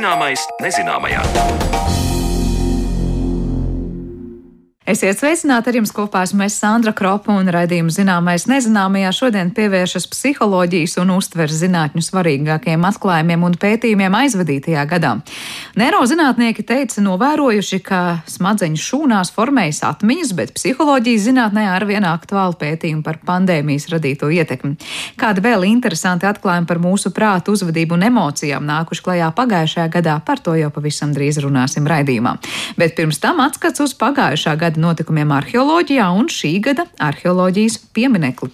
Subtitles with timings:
[0.00, 1.20] Zināmais nezināmajā.
[4.88, 10.96] Esiet sveicināti ar jums kopā es Sandra Kropa un raidījumu zināmais nezināmajā šodien pievēršas psiholoģijas
[11.02, 15.12] un uztveres zinātņu svarīgākajiem atklājumiem un pētījumiem aizvadītajā gadā.
[15.78, 23.20] Neirozinātnieki teica novērojuši, ka smadzeņu šūnās formējas atmiņas, bet psiholoģijas zinātnē arvien aktuāli pētījumi par
[23.26, 24.74] pandēmijas radīto ietekmi.
[25.20, 30.42] Kādi vēl interesanti atklājumi par mūsu prātu uzvedību un emocijām nākuši klajā pagājušajā gadā, par
[30.42, 32.34] to jau pavisam drīz runāsim raidījumā.
[32.80, 38.50] Bet pirms tam atskats uz pagājušā gada notikumiem arheoloģijā un šī gada arheoloģijas pieminekli.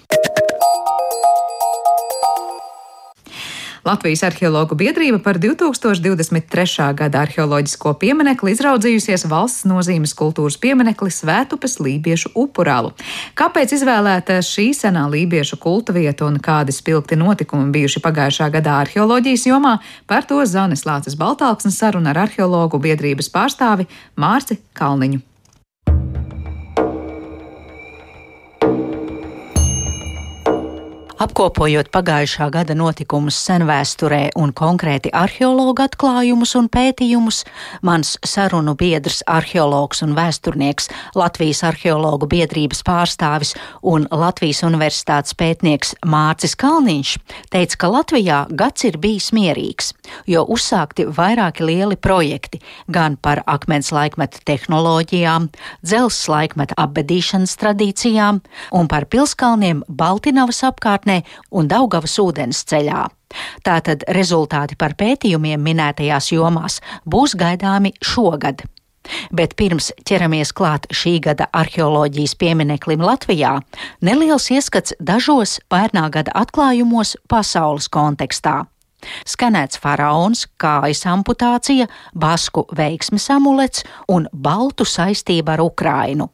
[3.86, 6.86] Latvijas arheologu biedrība par 2023.
[6.98, 12.90] gada arheoloģisko pieminekli izraudzījusies valsts nozīmes kultūras pieminekli Svētupes lībiešu upurālu.
[13.38, 19.46] Kāpēc izvēlēta šī senā lībiešu kulta vieta un kādi spilgti notikumi bijuši pagājušā gadā arheoloģijas
[19.52, 19.76] jomā,
[20.10, 23.86] par to Zanes Lācis Baltāksnes saruna ar arheologu biedrības pārstāvi
[24.18, 25.22] Mārci Kalniņu.
[31.16, 37.38] Apkopojot pagājušā gada notikumus senvēsturē un konkrēti arheologu atklājumus un pētījumus,
[37.88, 46.52] mans sarunu biedrs, arheologs un vēsturnieks, Latvijas arheologu biedrības pārstāvis un Latvijas universitātes pētnieks Mārcis
[46.60, 47.14] Kalniņš
[47.48, 49.94] teica, ka Latvijā gads ir bijis mierīgs,
[50.28, 52.60] jo uzsākti vairāki lieli projekti
[52.92, 55.48] gan par akmens laikmeta tehnoloģijām,
[55.80, 58.44] dzelzs laikmeta apbedīšanas tradīcijām
[58.76, 63.08] un par pilskalniem Baltinavas apkārtnē apkārtnē un Daugavas ūdens ceļā.
[63.64, 68.64] Tātad rezultāti par pētījumiem minētajās jomās būs gaidāmi šogad.
[69.30, 73.60] Bet pirms ķeramies klāt šī gada arheoloģijas piemineklim Latvijā,
[74.02, 78.66] neliels ieskats dažos pērnā gada atklājumos pasaules kontekstā.
[79.26, 86.32] Skanēts faraons, kājas amputācija, basku veiksmes amulets un baltu saistība ar Ukrainu.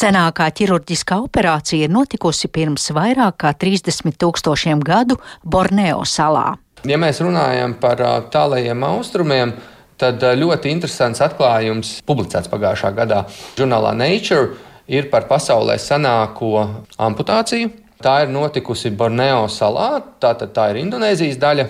[0.00, 6.54] Senākā ķirurģiskā operācija ir notikusi pirms vairāk kā 30 tūkstošiem gadu Borneo salā.
[6.88, 8.00] Ja mēs runājam par
[8.32, 9.52] tālajiem austrumiem,
[10.00, 13.26] tad ļoti interesants atklājums publicēts pagājušā gadā
[13.58, 14.54] žurnālā Nature
[14.88, 16.64] ir par pasaulē senāko
[16.96, 17.68] amputāciju.
[18.00, 21.68] Tā ir notikusi Borneo salā, tātad tā ir Indonēzijas daļa.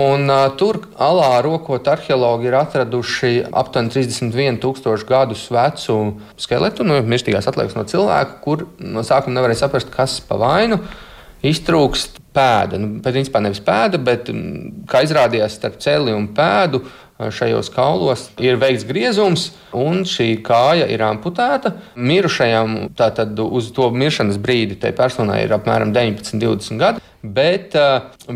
[0.00, 5.96] Un, uh, tur alā rokot arheologi ir atraduši aptuveni 31,000 gadus vecu
[6.40, 10.80] skeletu, nu, mirstīgās atliekas no cilvēka, kur no sākuma nevarēja saprast, kas pa vainu
[11.44, 12.80] iztrūkst pēda.
[12.80, 14.32] Nu, principā nevis pēda, bet,
[14.88, 16.80] kā izrādījās, starp celi un pēdu
[17.30, 21.76] šajos kaulos ir veikts griezums, un šī kāja ir amputēta.
[21.96, 27.06] Mirušajam tātad uz to miršanas brīdi tai personai ir apmēram 19, 20 gadi.
[27.22, 27.76] Bet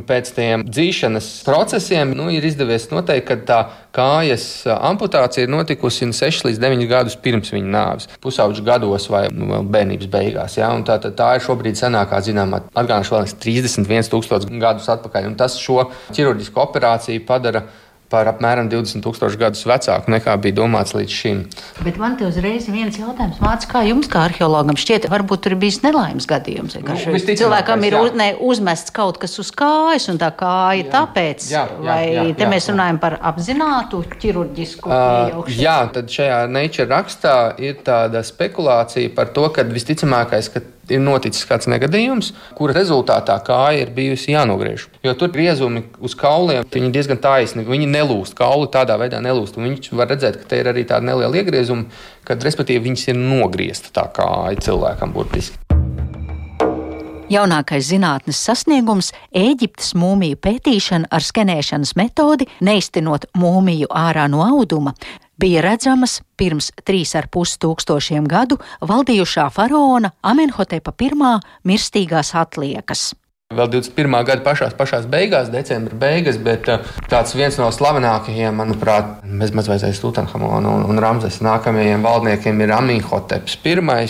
[0.06, 3.56] pēc tam dzīšanas procesiem nu, ir izdevies noteikt, ka tā
[3.97, 9.58] kājas amputācija ir notikusi 6 līdz 9 gadus pirms viņa nāves, pusauģu gados vai nu,
[9.66, 10.54] bērnības beigās.
[10.60, 10.70] Ja?
[10.86, 15.32] Tā, tā, tā ir šobrīd senākā zināmā atgādināšana, vēl 31,000 gadus atpakaļ.
[15.41, 17.64] Tas šo ķirurģisko operāciju padara
[18.12, 21.43] par apmēram 20,000 gadus vecāku nekā bija domāts līdz šim.
[21.83, 25.61] Bet man te uzreiz viens jautājums, Mācis, kā jums, kā arheologam, šķiet, varbūt tur ir
[25.65, 26.78] bijis nelaimes gadījums.
[26.87, 31.49] Nu, cilvēkam ir uz, ne, uzmests kaut kas uz kājas, un tā kāja jā, tāpēc,
[31.50, 32.77] jā, jā, vai jā, jā, te mēs jā.
[32.77, 35.50] runājam par apzinātu ķirurģisku uh?
[35.56, 41.47] Jā, tad šajā Nature rakstā ir tāda spekulācija par to, ka visticamākais, ka ir noticis
[41.48, 44.88] kāds negadījums, kura rezultātā kāja ir bijusi jānogriež.
[45.06, 47.66] Jo tur griezumi uz kauliem ir diezgan taisni.
[47.66, 49.58] Viņi nelūst, kauli tādā veidā nelūst.
[49.60, 51.91] Viņš var redzēt, ka te ir arī tāda neliela iegriezuma,
[52.26, 55.66] kad respektīvi viņas ir nogriezta tā kāja cilvēkam burtiski.
[57.26, 64.94] Jaunākais zinātnes sasniegums- Eģiptes mūmiju pētīšana ar skenēšanas metodi, neiztinot mūmiju ārā no auduma,
[65.41, 71.10] bija redzamas pirms 3,5 tūkstošiem gadu valdījušā faraona Amenhotepa I
[71.65, 73.12] mirstīgās atliekas.
[73.54, 74.24] Vēl 21.
[74.27, 80.72] gada pašās, pašās beigās, decembra beigas, bet uh, tāds viens no slavenākajiem, manuprāt, bezmazliet Tutanhamona
[80.74, 84.09] un, un Ramzes nākamajiem valdniekiem ir Amenhoteps I.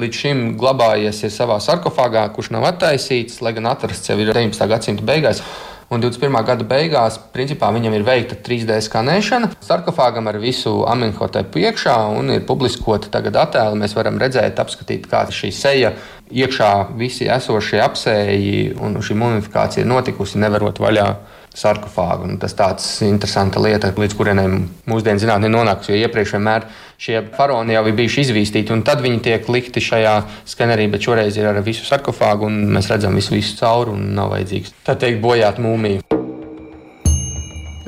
[0.00, 4.68] Līdz šim glabājies savā sarkofāgā, kurš nav attaisīts, lai gan atrasts jau ir 19.
[4.70, 5.42] gadsimta beigās.
[5.90, 6.44] Un 21.
[6.46, 12.44] gada beigās, principā, viņam ir veikta 3D skanēšana sarkofāgam ar visu amenhotepu iekšā un ir
[12.46, 13.80] publiskota tagad attēli.
[13.80, 15.90] Mēs varam redzēt, apskatīt, kā šī seja
[16.30, 21.08] iekšā visi esošie apsēji un šī mumifikācija ir notikusi, nevarot vaļā
[21.56, 22.28] sarkofāgu.
[22.28, 24.46] Un tas tāds interesants lieta, līdz kurienai
[24.90, 25.94] mūsdienu zinātnē nonākusi.
[25.94, 26.68] Jo iepriekš vienmēr
[27.00, 30.16] šie faraoni jau ir bijuši izvīstīti, un tad viņi tiek likti šajā
[30.52, 34.34] skanerī, bet šoreiz ir ar visu sarkofāgu, un mēs redzam visu, visu cauri, un nav
[34.36, 36.19] vajadzīgs tā teikt bojāt mūmiju.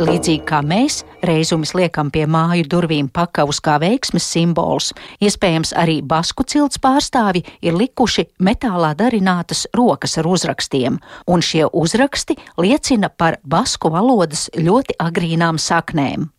[0.01, 4.89] Līdzīgi kā mēs reizumis liekam pie māju durvīm pakavus kā veiksmes simbols,
[5.21, 10.97] iespējams arī basku cilts pārstāvji ir likuši metālā darinātas rokas ar uzrakstiem,
[11.29, 16.31] un šie uzraksti liecina par basku valodas ļoti agrīnām saknēm.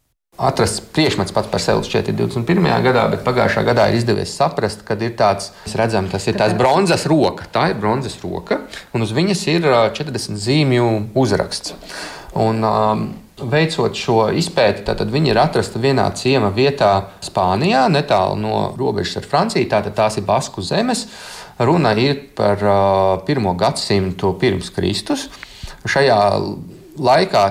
[0.41, 2.65] Atrasts priekšmets pats par sevi šķiet ir 21.
[2.87, 7.05] gadā, bet pagājušā gadā ir izdevies saprast, ka ir tāds, redzam, tas ir tās bronzas
[7.05, 7.45] roka.
[7.53, 8.63] Tā ir bronzas roka,
[8.97, 10.87] un uz viņas ir 40 zīmju
[11.21, 11.77] uzraksts.
[12.33, 16.91] Un, um, Veicot šo izpēti, tad viņi ir atrasti vienā ciema vietā
[17.25, 19.69] Spānijā, netālu no robežas ar Franciju.
[19.71, 21.07] Tātad tās ir Basku zemes.
[21.57, 22.61] Runa ir par
[23.25, 25.27] pirmo gadsimtu pirms Kristus.
[25.89, 26.19] Šajā
[27.01, 27.43] laikā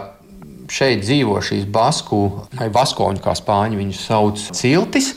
[0.73, 2.23] šeit dzīvo šīs basku
[2.56, 5.12] vai baskoņu, kā spāņi viņus sauc, ciltis.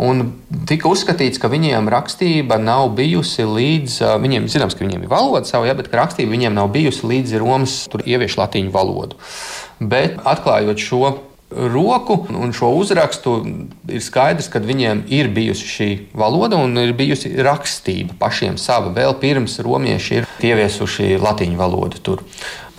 [0.00, 0.30] Un
[0.68, 5.66] tika uzskatīts, ka viņiem rakstība nav bijusi līdz, viņiem zināms, ka viņiem ir valoda savu,
[5.68, 9.18] ja, bet rakstība viņiem nav bijusi līdz Romas ieviešu latīņu valodu.
[9.80, 11.02] Bet atklājot šo
[11.50, 13.34] roku un šo uzrakstu,
[13.90, 18.92] ir skaidrs, ka viņiem ir bijusi šī valoda un ir bijusi rakstība pašiem sava.
[18.94, 22.22] Vēl pirms romieši ir ieviesuši latīņu valodu tur.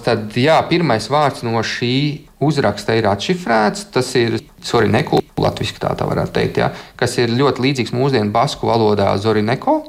[0.01, 1.95] Tad jā, pirmais vārds no šī
[2.41, 3.89] uzraksta ir atšifrēts.
[3.93, 8.69] Tas ir Zorineko, latviešu tā, tā varētu teikt, jā, kas ir ļoti līdzīgs mūsdienu basku
[8.71, 9.81] valodā Zorineko.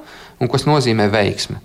[0.42, 1.60] Un kas nozīmē veiksmi.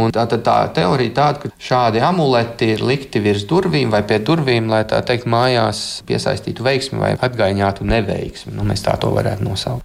[0.00, 4.22] Un tā, tā, tā teorija tāda, ka šādi amuleti ir likti virs durvīm vai pie
[4.24, 8.56] durvīm, lai tā teikt, mājās piesaistītu veiksmi vai atgaiņātu neveiksmi.
[8.56, 9.84] Nu, mēs tā to varētu nosaukt.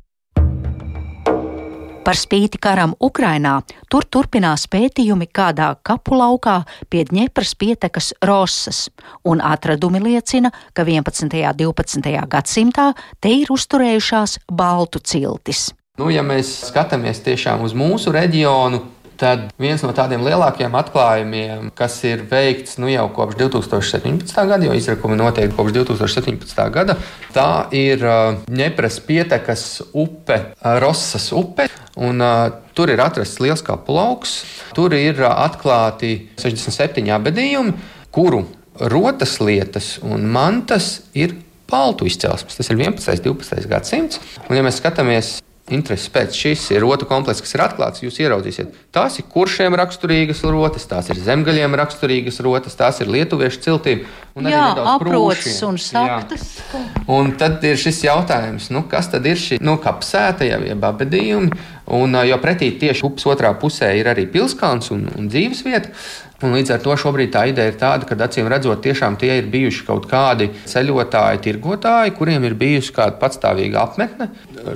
[2.09, 3.59] Par spīti karam Ukrainā,
[3.91, 6.55] tur turpinās pētījumi kādā kapu laukā
[6.89, 8.87] pie Dņepras pietekas Rosas,
[9.29, 11.27] un atradumi liecina, ka 11.
[11.27, 12.15] un 12.
[12.31, 12.87] gadsimtā
[13.19, 15.67] te ir uzturējušās baltu ciltis.
[15.99, 18.85] Nu, ja mēs skatāmies tiešām uz mūsu reģionu,
[19.19, 24.31] Tad viens no tādiem lielākiem atklājumiem, kas ir veikts nu, jau kopš 2017.
[24.47, 26.61] gada, jo izrakumi notiek kopš 2017.
[26.71, 26.95] gada,
[27.35, 28.05] tā ir
[28.47, 30.37] Ņepras pietekas upe,
[30.79, 31.67] Rosas upe.
[31.99, 32.23] Un,
[32.71, 34.37] tur ir atrasts liels kapulauks,
[34.71, 37.75] tur ir atklāti 67 abadījumi,
[38.15, 38.45] kuru
[38.87, 41.35] rotas lietas un mantas ir
[41.67, 42.55] baltu izcelsmes.
[42.55, 43.19] Tas ir 11.
[43.19, 43.67] un 12.
[43.67, 44.23] gadsimts.
[44.47, 45.35] Un, ja mēs skatāmies
[45.75, 46.35] intereses pēc
[46.73, 48.75] ir rotu komplekss, kas ir atklāts, jūs ieraudzīsiet.
[48.95, 54.05] Tās ir kuršiem raksturīgas rotas, tās ir zemgaļiem raksturīgas rotas, tās ir lietuviešu ciltīm.
[54.39, 56.45] Jā, aprocis un saktas.
[56.73, 56.83] Jā.
[57.11, 61.51] Un tad ir šis jautājums, nu, kas tad ir šī nu, kapsēta, jau jeb abedījumi,
[61.99, 65.93] un jo pretī tieši upes otrā pusē ir arī pilskāns un, un dzīves vieta.
[66.39, 69.49] Un līdz ar to šobrīd tā ideja ir tāda, ka acīm redzot, tiešām tie ir
[69.51, 74.29] bijuši kaut kādi ceļotāji, tirgotāji, kuriem ir bijusi kāda patstāvīga apmetne.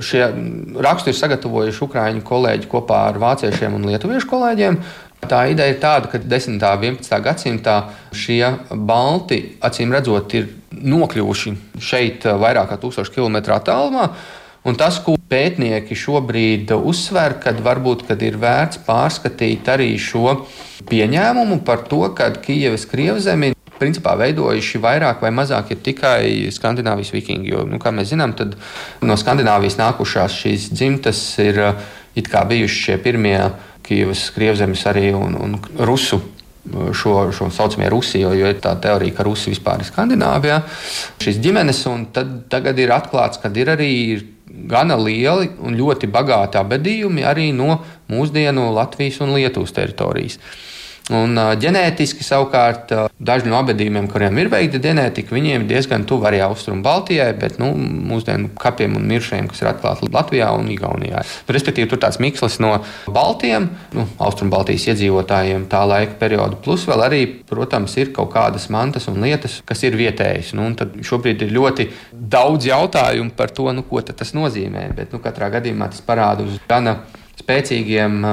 [0.04, 0.26] Šie
[0.84, 4.80] rakstu ir sagatavojuši ukrāņu kolēģi kopā ar vāciešiem un lietuviešu kolēģiem.
[5.24, 6.60] Tā ideja ir tāda, ka 10.
[6.60, 7.20] un 11.
[7.24, 7.78] gadsimtā
[8.12, 8.44] šie
[8.76, 14.10] balti, acīm redzot, ir nokļuvuši šeit vairāk kā 1000 km attālumā.
[14.64, 20.38] Un tas, ko pētnieki šobrīd uzsver, kad varbūt kad ir vērts pārskatīt arī šo
[20.88, 27.52] pieņēmumu par to, ka Kijavas krievzemi principā veidojuši vairāk vai mazāk ir tikai Skandinavijas vikingi.
[27.52, 28.56] Jo, nu, kā mēs zinām, tad
[29.04, 31.60] no Skandinavijas nākušās šīs dzimtas ir
[32.16, 33.38] it kā bijuši šie pirmie
[33.84, 36.22] Kijavas krievzemes arī un, un rusu
[36.96, 40.62] šo, šo saucamie Rusi, jo, jo ir tā teorija, ka Rusi vispār ir Skandināvijā.
[41.20, 43.92] Šīs ģimenes, un tagad ir atklāts, ka ir arī
[44.48, 47.80] gana lieli un ļoti bagāti abadījumi arī no
[48.12, 50.40] mūsdienu Latvijas un Lietuvas teritorijas.
[51.12, 56.40] Un, ģenētiski savukārt daži no abadījumiem, kuriem ir veikta ģenētika, viņiem ir diezgan tuvu arī
[56.46, 61.26] Austrum Baltijai, bet nu, mūsdienu kapiem un miršiem, kas ir atklāti Latvijā un Igaunijā.
[61.44, 62.78] Nu, respektīvi, tur tāds mikslis no
[63.12, 63.68] Baltiem,
[63.98, 67.20] nu, Austrum Baltijas iedzīvotājiem tā laika perioda, plus vēl arī,
[67.52, 70.54] protams, ir kaut kādas mantas un lietas, kas ir vietējas.
[70.56, 75.20] Nu, tad šobrīd ir ļoti daudz jautājumu par to, nu, ko tas nozīmē, bet nu,
[75.24, 77.02] katrā gadījumā tas parāda uz gana
[77.44, 78.24] spēcīgiem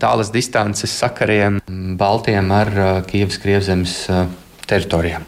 [0.00, 1.60] tālas distances sakariem
[2.00, 2.72] Baltiem ar
[3.08, 3.96] Kievas Krievzemes
[4.68, 5.26] teritorijām.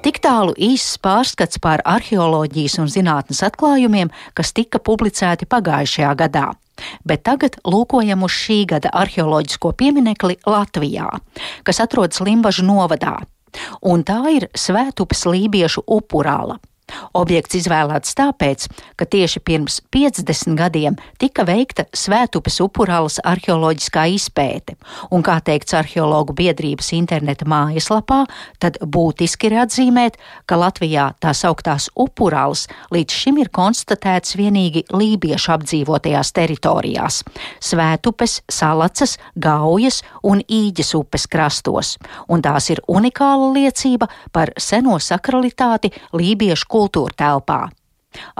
[0.00, 6.46] Tik tālu īsts pārskats par arheoloģijas un zinātnes atklājumiem, kas tika publicēti pagājušajā gadā.
[7.04, 11.10] Bet tagad lūkojam uz šī gada arheoloģisko pieminekli Latvijā,
[11.68, 13.18] kas atrodas Limbažu novadā.
[13.84, 16.56] Un tā ir Svētupes lībiešu upurāla.
[17.14, 18.66] Objekts izvēlēts tāpēc,
[18.96, 24.76] ka tieši pirms 50 gadiem tika veikta Svētupes upurālas arheoloģiskā izpēte,
[25.10, 28.24] un, kā teikts arheologu biedrības interneta mājaslapā,
[28.62, 35.54] tad būtiski ir atzīmēt, ka Latvijā tās augtās upurālas līdz šim ir konstatēts vienīgi lībiešu
[35.56, 37.22] apdzīvotajās teritorijās-
[37.70, 41.96] Svētupes, Salacas, Gaujas un Īģes upes krastos,
[42.28, 47.60] un tās ir unikāla liecība par seno sakralitāti lībiešu kultūra telpā.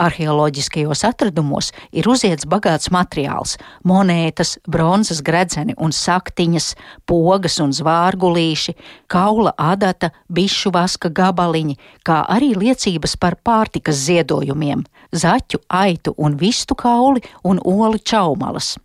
[0.03, 3.55] Arheoloģiskajos atradumos ir uziets bagāts materiāls-
[3.91, 6.75] monētas, bronzas gredzeni un saktiņas,
[7.07, 8.75] pogas un zvārgulīši,
[9.07, 14.85] kaula adata, bišu vaska gabaliņi, kā arī liecības par pārtikas ziedojumiem-
[15.23, 18.77] zaķu, aitu un vistu kauli un olu čaumalas.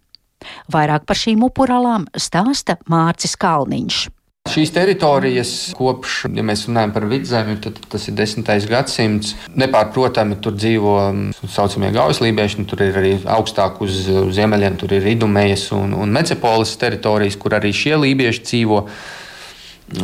[0.71, 4.09] Vairāk par šīm upuralām stāsta Mārcis Kalniņš.
[4.45, 9.33] Šīs teritorijas kopš, ja mēs runājam par vidzemi, tad tas ir desmitais gadsimts.
[9.57, 10.91] Nepārprotami tur dzīvo
[11.33, 14.03] tā saucamie gauslībieši, tur ir arī augstāk uz
[14.37, 18.83] ziemeļiem, tur ir Idumējas un, un Mecepolis teritorijas, kur arī šie lībieši dzīvo.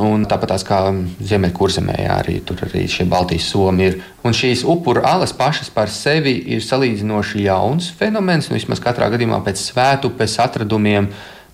[0.02, 0.80] Un tāpat kā
[1.26, 4.00] Ziemeļkurzemē, arī tur arī šie Baltijas somi ir.
[4.26, 9.42] Un šīs upuru alas pašas par sevi ir salīdzinoši jauns fenomens, nu, vismaz katrā gadījumā
[9.46, 11.10] pēc svētupes atradumiem.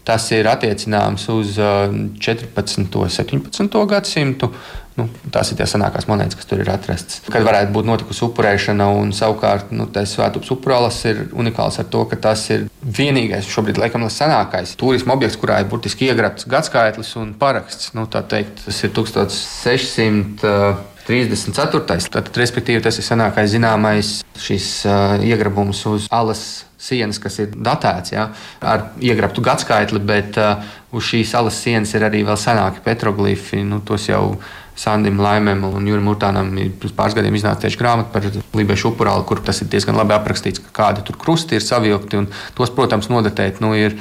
[0.08, 2.88] Tas ir attiecināms uz 14.
[2.96, 3.82] un 17.
[3.92, 4.52] gadsimtu.
[4.98, 7.20] Nu, tās ir tās senākās monētas, kas tur ir atrastas.
[7.30, 12.02] Kad varētu būt notikusi upurēšana, un savukārt nu, tas svētdienas upurāls ir unikāls ar to,
[12.10, 17.36] ka tas ir vienīgais, šobrīd laikam senākais turisma objekts, kurā ir burtiski iegrabts gadskaitlis un
[17.38, 17.92] paraksts.
[17.94, 20.78] Nu, teikt, tas ir 1600.
[21.08, 21.86] 34.
[21.88, 24.10] Tātad, respektīvi, tas ir senākais zināmais
[24.44, 26.42] šīs uh, iegrabums uz alas
[26.78, 28.28] sienas, kas ir datēts ja,
[28.62, 30.62] ar iegrabtu gadskaitli, bet uh,
[30.94, 33.64] uz šīs salas sienas ir arī vēl senāki petroglifi.
[33.66, 34.38] Nu, tos jau
[34.78, 39.26] Sandim Laimam un Jurim Urtānam ir pirms pāris gadiem iznāca tieši grāmata par Lībiešu upurālu,
[39.26, 42.22] kur tas ir diezgan labi aprakstīts, kādi tur krusti ir savilkti.
[42.58, 43.98] Tos, protams, nodatēt nu, ir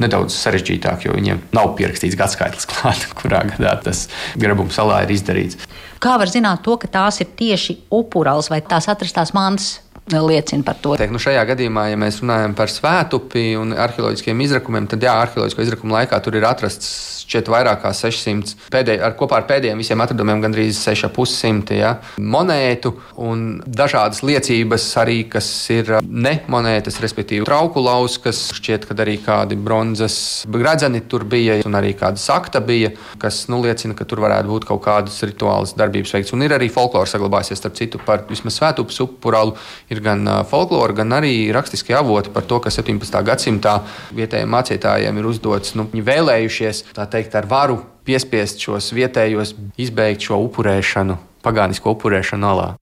[0.00, 4.06] nedaudz sarežģītāk, jo viņiem nav pierakstīts gadskaitlis klāt, kurā gadā tas
[4.40, 5.60] grabums salā ir izdarīts.
[6.02, 9.74] Kā var zināt to, ka tās ir tieši upurāls vai tās atrastās mantas
[10.12, 10.96] liecina par to.
[11.00, 15.64] Teik, nu šajā gadījumā, ja mēs runājam par svētupi un arheoloģiskiem izrakumiem, tad jā, arheoloģisko
[15.64, 20.02] izrakumu laikā tur ir atrasts šķiet vairāk kā 600, pēdēj, ar kopā ar pēdējiem visiem
[20.04, 22.94] atradumiem gandrīz 6,500 ja, monētu
[23.24, 29.16] un dažādas liecības arī, kas ir ne monētas, respektīvi trauku laus, kas šķiet, ka arī
[29.24, 32.92] kādi bronzas gradzeni tur bija un arī kāda sakta bija,
[33.22, 36.34] kas nu, liecina, ka tur varētu būt kaut kādas rituālas darbības veikts.
[36.36, 39.56] Un ir arī folklora saglabājusies, starp citu, par vismaz svētupes upurālu
[39.94, 43.20] ir gan folklora, gan arī rakstiskie avoti par to, ka 17.
[43.24, 43.78] gadsimtā
[44.14, 50.26] vietējiem mācītājiem ir uzdots, nu, viņi vēlējušies tā teikt ar varu piespiest šos vietējos izbeigt
[50.28, 52.72] šo upurēšanu, pagānisko upurēšanu alā.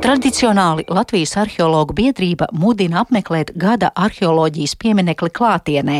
[0.00, 5.98] Tradicionāli Latvijas arheologu biedrība mudina apmeklēt gada arheoloģijas pieminekli klātienē,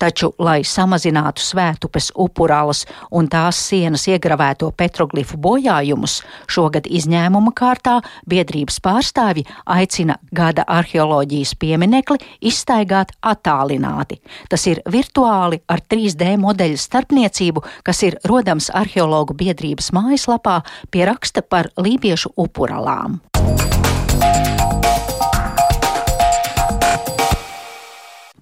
[0.00, 6.14] taču, lai samazinātu svētupes upurālas un tās sienas iegravēto petroglifu bojājumus,
[6.48, 7.98] šogad izņēmuma kārtā
[8.32, 9.44] biedrības pārstāvji
[9.76, 14.22] aicina gada arheoloģijas pieminekli izstaigāt attālināti.
[14.48, 21.44] Tas ir virtuāli ar 3D modeļu starpniecību, kas ir rodams arheologu biedrības mājaslapā pie raksta
[21.44, 23.20] par lībiešu upuralām.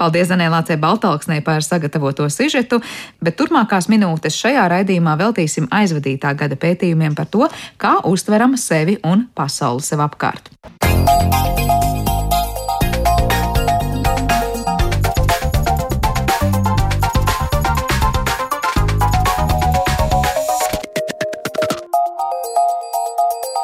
[0.02, 2.80] Paldies Zanēlācei Baltalksnei par sagatavoto sižetu,
[3.23, 7.47] bet turpmākās minūtes šajā raidījumā veltīsim aizvadītā gada pētījumiem par to,
[7.78, 10.50] kā uztveram sevi un pasauli sev apkārt.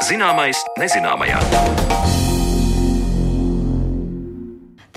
[0.09, 1.37] Zināmais nezināmajā.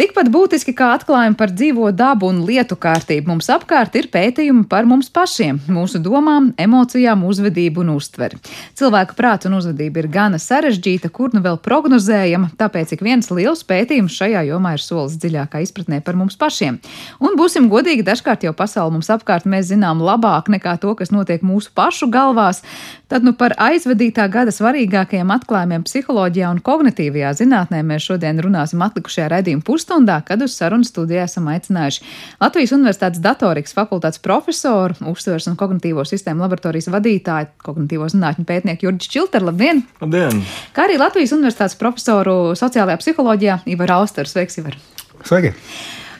[0.01, 4.87] Tikpat būtiski kā atklājumi par dzīvo dabu un lietu kārtību mums apkārt ir pētījumi par
[4.89, 8.39] mums pašiem, mūsu domām, emocijām, uzvedību un uztveri.
[8.79, 13.61] Cilvēka prāts un uzvedība ir gana sarežģīta, kur nu vēl prognozējama, tāpēc ik viens liels
[13.67, 16.79] pētījums šajā jomā ir solis dziļākā izpratnē par mums pašiem.
[17.19, 21.43] Un būsim godīgi, dažkārt jau pasauli mums apkārt mēs zinām labāk nekā to, kas notiek
[21.43, 22.63] mūsu pašu galvās.
[23.11, 29.25] Tad nu par aizvadītā gada svarīgākajiem atklājumiem psiholoģijā un kognitīvajā zinātnē mēs šodien runāsim atlikušajā
[29.33, 32.05] redzījuma pusstundā, kad uz sarunu studijā esam aicinājuši
[32.39, 39.11] Latvijas Universitātes datorikas fakultātes profesoru, uztvers un kognitīvo sistēmu laboratorijas vadītāju, kognitīvo zinātņu pētnieku Jurģis
[39.11, 39.51] Čilteru.
[39.51, 39.83] Labdien!
[39.99, 40.45] Labdien!
[40.71, 44.31] Kā arī Latvijas Universitātes profesoru sociālajā psiholoģijā Ivar Austeru.
[44.31, 44.79] Sveiks, Ivar!
[45.27, 45.51] Sveiki!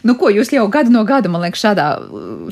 [0.08, 1.88] Nu, ko jūs jau gadu no gada, man liekas, šādā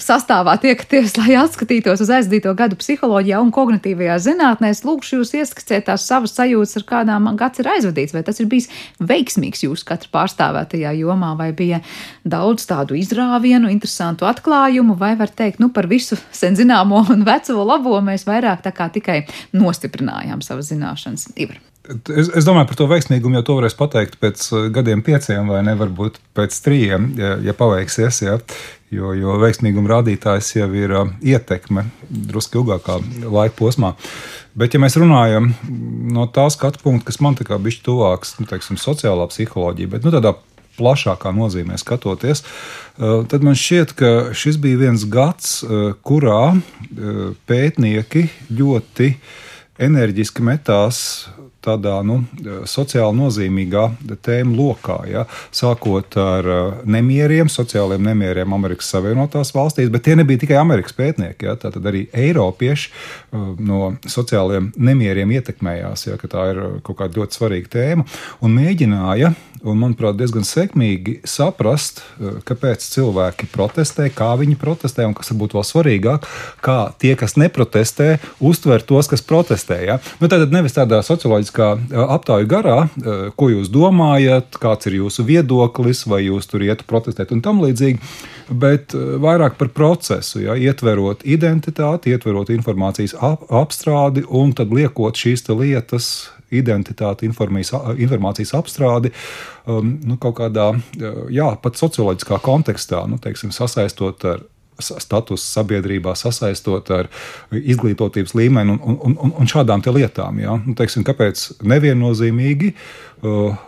[0.01, 4.69] sastāvā tiekaties, lai atskatītos uz aizdīto gadu psiholoģijā un kognitīvajā zinātnē.
[4.73, 8.13] Es lūkšu jūs ieskicēt tās savas sajūtas, ar kādām gads ir aizvadīts.
[8.15, 8.69] Vai tas ir bijis
[9.01, 11.81] veiksmīgs jūsu katra pārstāvētajā jomā, vai bija
[12.27, 17.65] daudz tādu izrāvienu, interesantu atklājumu, vai var teikt, nu par visu sen zināmo un veco
[17.65, 19.23] labo mēs vairāk tā kā tikai
[19.57, 21.31] nostiprinājām savas zināšanas.
[21.39, 21.57] Ivar.
[21.89, 25.63] Es, es domāju, par to veiksmīgumu jau to varēs pateikt pēc uh, gadiem, pieciem, vai
[25.65, 28.21] ne, varbūt pēc trījiem, ja, ja paveiksies.
[28.27, 28.35] Ja.
[28.93, 33.95] Jo, jo veiksmīguma rādītājs jau ir uh, ietekme drusku ilgākā laika posmā.
[34.57, 35.51] Bet, ja mēs runājam
[36.13, 40.13] no tā skatu punkta, kas man ir bijis tuvāks, nu, teiksim, sociālā psiholoģija, bet nu,
[40.13, 40.35] tādā
[40.77, 46.53] plašākā nozīmē skatoties, uh, tad man šķiet, ka šis bija viens gads, uh, kurā
[47.49, 49.13] pētnieki ļoti
[49.89, 51.03] enerģiski metās
[51.65, 52.21] tādā nu,
[52.69, 53.85] sociāli nozīmīgā
[54.25, 54.97] tēma lokā.
[55.09, 55.25] Ja?
[55.55, 56.49] Sākot ar
[56.87, 61.49] nemieriem, sociāliem nemieriem Amerikas Savienotās valstīs, bet tie nebija tikai Amerikas pētnieki.
[61.49, 61.57] Ja?
[61.59, 62.91] Tad arī Eiropieši
[63.65, 66.17] no sociāliem nemieriem ietekmējās, ja?
[66.21, 68.07] ka tā ir kaut kāda ļoti svarīga tēma
[68.45, 72.01] un mēģināja un, manuprāt, diezgan sekmīgi saprast,
[72.47, 76.27] kāpēc cilvēki protestē, kā viņi protestē, un kas varbūt vēl svarīgāk,
[76.65, 79.79] kā tie, kas neprotestē, uztver tos, kas protestē.
[79.91, 79.99] Ja?
[80.21, 82.77] Nu, tad nevis tādā socioloģiskā politiskā aptāju garā,
[83.35, 87.99] ko jūs domājat, kāds ir jūsu viedoklis, vai jūs tur ietu protestēt un tam līdzīgi,
[88.49, 95.47] bet vairāk par procesu, ja, ietverot identitāti, ietverot informācijas ap, apstrādi un tad liekot šīs
[95.49, 99.11] lietas identitāti, informācijas apstrādi
[99.67, 100.71] um, nu, kaut kādā,
[101.29, 104.47] jā, pat socioloģiskā kontekstā, nu, teiksim, sasaistot ar
[104.79, 107.09] status sabiedrībā sasaistot ar
[107.51, 110.39] izglītotības līmeni un, un, un, un šādām lietām.
[110.43, 110.57] Ja?
[110.65, 113.08] Nu, teiksim, kāpēc neviennozīmīgi uh,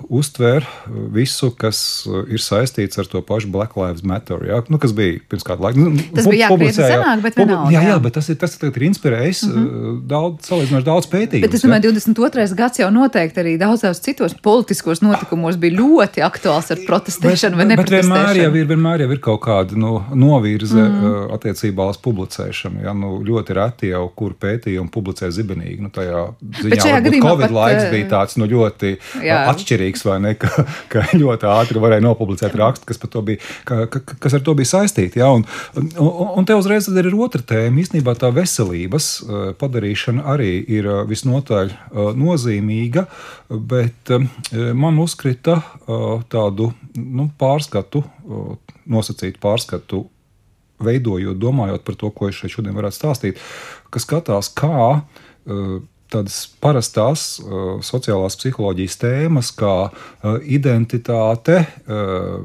[0.09, 0.65] uztver
[1.11, 4.61] visu, kas uh, ir saistīts ar to pašu Black Lives Matter, ja?
[4.71, 5.81] nu, kas bija pirms kāda laika.
[5.81, 7.73] Nu, tas bija jākrietni senāk, bet vienalga.
[7.75, 9.97] Jā, jā, bet tas ir, tas ir inspirējis mm -hmm.
[10.07, 11.47] daudz, salīdzinoši daudz pētījumu.
[11.47, 11.95] Bet es domāju, ja?
[11.97, 12.55] 22.
[12.61, 17.65] gads jau noteikti arī daudzos citos politiskos notikumos bija ļoti aktuāls ar protestēšanu bet, vai
[17.73, 18.13] neprotestēšanu.
[18.15, 21.35] Bet vienmēr jau ir, vienmēr jau ir kaut kāda nu, novirze mm -hmm.
[21.35, 22.85] attiecībā uz publicēšanu.
[22.85, 22.93] Ja?
[22.93, 25.81] Nu, ļoti reti jau kur pētījumi publicē zibenīgi.
[25.81, 26.23] Nu, tajā
[26.61, 30.33] ziņā, Covid pat, laiks bija tāds nu, ļoti jā, atšķirīgs, vai ne?
[30.41, 34.71] Ka, ka ļoti ātri varēja nopublicēt rakstu, kas, bija, ka, ka, kas ar to bija
[34.73, 35.21] saistīti.
[35.21, 35.31] Ja?
[35.35, 35.45] Un,
[35.81, 37.81] un, un te uzreiz ir otra tēma.
[37.83, 43.05] Īstenībā tā veselības eh, padarīšana arī ir eh, visnotaļ eh, nozīmīga,
[43.51, 44.11] bet
[44.77, 45.57] man uzkrita
[46.31, 48.01] tādu nu, pārskatu,
[48.91, 50.01] nosacītu pārskatu
[50.83, 53.41] veidojot, domājot par to, ko es šeit šodien varētu stāstīt,
[53.91, 55.75] kas skatās, kā uh,
[56.11, 62.41] tādas parastās uh, sociālās psiholoģijas tēmas, kā uh, identitāte, uh,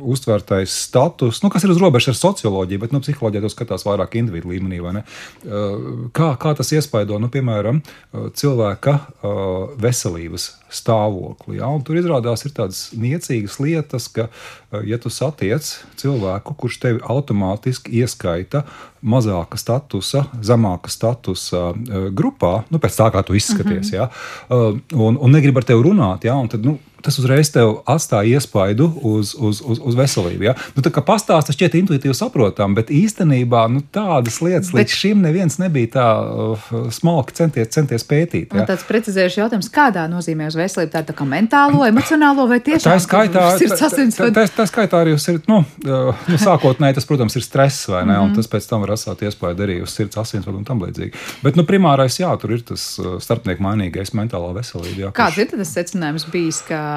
[0.00, 4.18] uztvērtais status, nu, kas ir uz robežas ar socioloģiju, bet nu, psiholoģija to skatās vairāk
[4.20, 4.80] individu līmenī.
[4.80, 11.58] Uh, kā, kā tas iespaido, nu, piemēram, uh, cilvēka uh, veselības stāvokli.
[11.58, 11.70] Ja?
[11.72, 15.66] Un tur izrādās ir tādas niecīgas lietas, ka, uh, ja tu satiec
[16.00, 18.64] cilvēku, kurš tevi automātiski ieskaita
[19.02, 23.96] mazāka statusa, zemāka statusa uh, grupā, nu, pēc tā kā tu izskaties, mm -hmm.
[23.96, 24.08] ja?
[24.48, 26.36] Uh, un, un negrib ar tevi runāt, ja?
[26.36, 30.46] un tad, nu, tas uzreiz tev atstāja iespaidu uz, uz, uz, uz veselību.
[30.50, 30.54] Ja?
[30.76, 35.22] Nu, tā kā pastāstīt, šķiet intuitīvi saprotam, bet īstenībā nu, tādas lietas bet, līdz šim
[35.24, 38.54] neviens nebija tā uh, smalki centies, centies pētīt.
[38.56, 38.66] Ja?
[38.68, 42.98] Tāds precizējuši jautājums, kādā nozīmē uz veselību, tā, tā kā mentālo, emocionālo vai tiešām tā
[43.04, 47.36] skaitā, tā, tā, tā, tā skaitā arī uz sirds, nu, uh, nu sākotnēji tas, protams,
[47.40, 48.22] ir stress vai ne, mm -hmm.
[48.22, 48.36] un mhm.
[48.36, 51.12] tas pēc tam var atstāt iespēju arī uz sirds asinsvadu un tam līdzīgi.
[51.42, 55.00] Bet, nu, primārais, jā, tur ir tas uh, starpnieku mainīgais mentālā veselība.
[55.00, 56.89] Jā, Kāds ir tas secinājums bijis, ka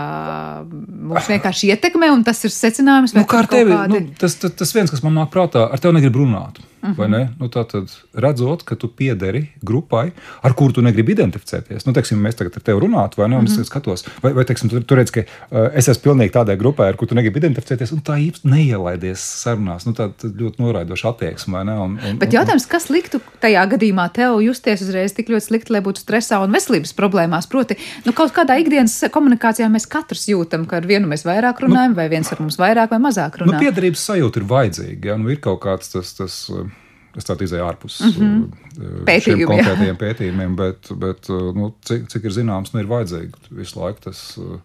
[0.70, 3.16] mums vienkārši ietekmē, un tas ir secinājums.
[3.18, 4.04] Nu, kā ar tevi, kādi...
[4.06, 6.62] nu, tas, tas, tas viens, kas man nāk prātā, ar tevi negrib runāt.
[6.84, 7.28] Uh -huh.
[7.40, 11.86] nu, Tātad, redzot, ka tu piederi grupai, ar kuru tu negribi identificēties.
[11.86, 13.38] Nu, teiksim, mēs tagad ar tevi runājam, vai ne?
[13.38, 13.62] Uh -huh.
[13.62, 16.88] Es skatos, vai, vai teiksim, tu, tu redz, ka uh, es esmu pilnīgi tādai grupai,
[16.88, 19.86] ar kuru tu negribi identificēties, un tā īsti neielaidies sarunās.
[19.86, 21.62] Nu, tā ļoti noraidoša attieksme.
[21.62, 25.82] Un, un, Bet jautājums, kas liktu tajā gadījumā tev justies uzreiz tik ļoti slikti, lai
[25.82, 27.48] būtu stresā un veselības problēmās?
[27.48, 31.96] Proti, nu, kaut kādā ikdienas komunikācijā mēs katrs jūtam, ka ar vienu mēs vairāk runājam,
[31.96, 33.54] nu, vai viens ar mums vairāk vai mazāk runā.
[33.54, 35.08] Nu, piedarības sajūta ir vajadzīga.
[35.08, 35.18] Ja?
[35.18, 36.14] Nu, ir kaut kāds tas.
[36.14, 36.50] tas
[37.18, 39.04] Es tādu izēju ārpus mm -hmm.
[39.06, 43.54] Pētījumi, šiem konkrētajiem pētījumiem, bet, bet uh, nu, cik, cik ir zināms, nu, ir vajadzīga
[43.60, 44.58] visu laiku tas uh,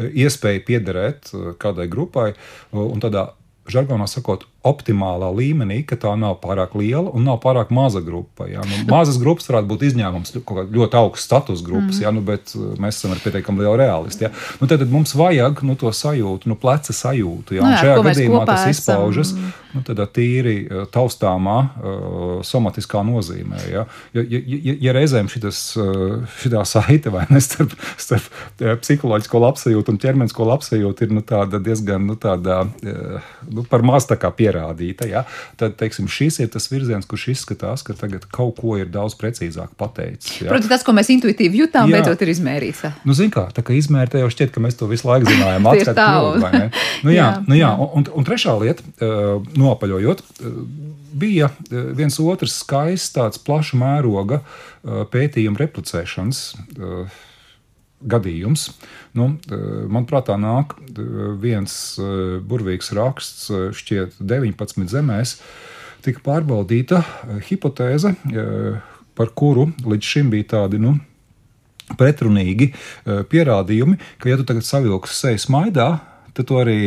[0.00, 2.32] iespēja piederēt kādai grupai
[2.72, 3.28] un tādā
[3.70, 8.46] žargonā sakot, optimālā līmenī, ka tā nav pārāk liela un nav pārāk maza grupa.
[8.50, 8.62] Ja?
[8.66, 12.04] Nu, mazas grupas varētu būt izņēmums, ļoti augsts status grupas, mm.
[12.04, 12.12] ja?
[12.14, 14.28] nu, bet uh, mēs esam pietiekami lieli realisti.
[14.28, 14.30] Ja?
[14.60, 17.58] Nu, tad, tad mums vajag nu, to sajūtu, nu, pleca sajūtu.
[17.58, 17.66] Ja?
[17.66, 18.76] Nu, jā, šajā gadījumā tas esam.
[18.76, 19.34] izpaužas
[19.72, 23.64] nu, tādā tīri uh, taustāmā uh, somatiskā nozīmē.
[23.72, 28.30] Ja, ja, ja, ja, reizēm šitas, uh, šitā saite ne starp, starp
[28.82, 32.62] psiholoģisko labsajūtu un ķermenisko labsajūtu ir nu, tāda diezgan nu, tāda,
[33.48, 35.24] nu, par maz tā kā pierādīta, ja,
[35.60, 39.72] tad teiksim, šis ir tas virziens, kurš izskatās, ka tagad kaut ko ir daudz precīzāk
[39.80, 40.42] pateicis.
[40.42, 40.52] Ja.
[40.52, 41.98] Protams, tas, ko mēs intuitīvi jutām, Jā.
[41.98, 42.84] beidzot ir izmērīts.
[43.08, 45.70] Nu, zin kā, tā kā izmērta jau šķiet, ka mēs to visu laiku zinājām.
[46.42, 46.68] Vai ne?
[47.02, 47.70] nu, jā, Jā, nu, jā.
[47.78, 50.60] Un, un, trešā lieta, uh, nopaļojot, uh,
[51.22, 54.42] bija uh, viens otrs skaists, tāds plaša mēroga
[54.82, 56.38] pētījuma replicēšanas.
[58.02, 58.68] Gadījums.
[59.18, 65.36] Nu, uh, manuprāt, tā nāk uh, viens uh, burvīgs raksts, šķiet, 19 zemēs,
[66.02, 66.98] tika pārbaudīta
[67.46, 68.10] hipotēze,
[69.14, 70.96] par kuru līdz šim bija tādi nu,
[71.94, 72.72] pretrunīgi
[73.30, 75.86] pierādījumi, ka, ja tu tagad savilksi seju smaidā,
[76.36, 76.78] tad tu arī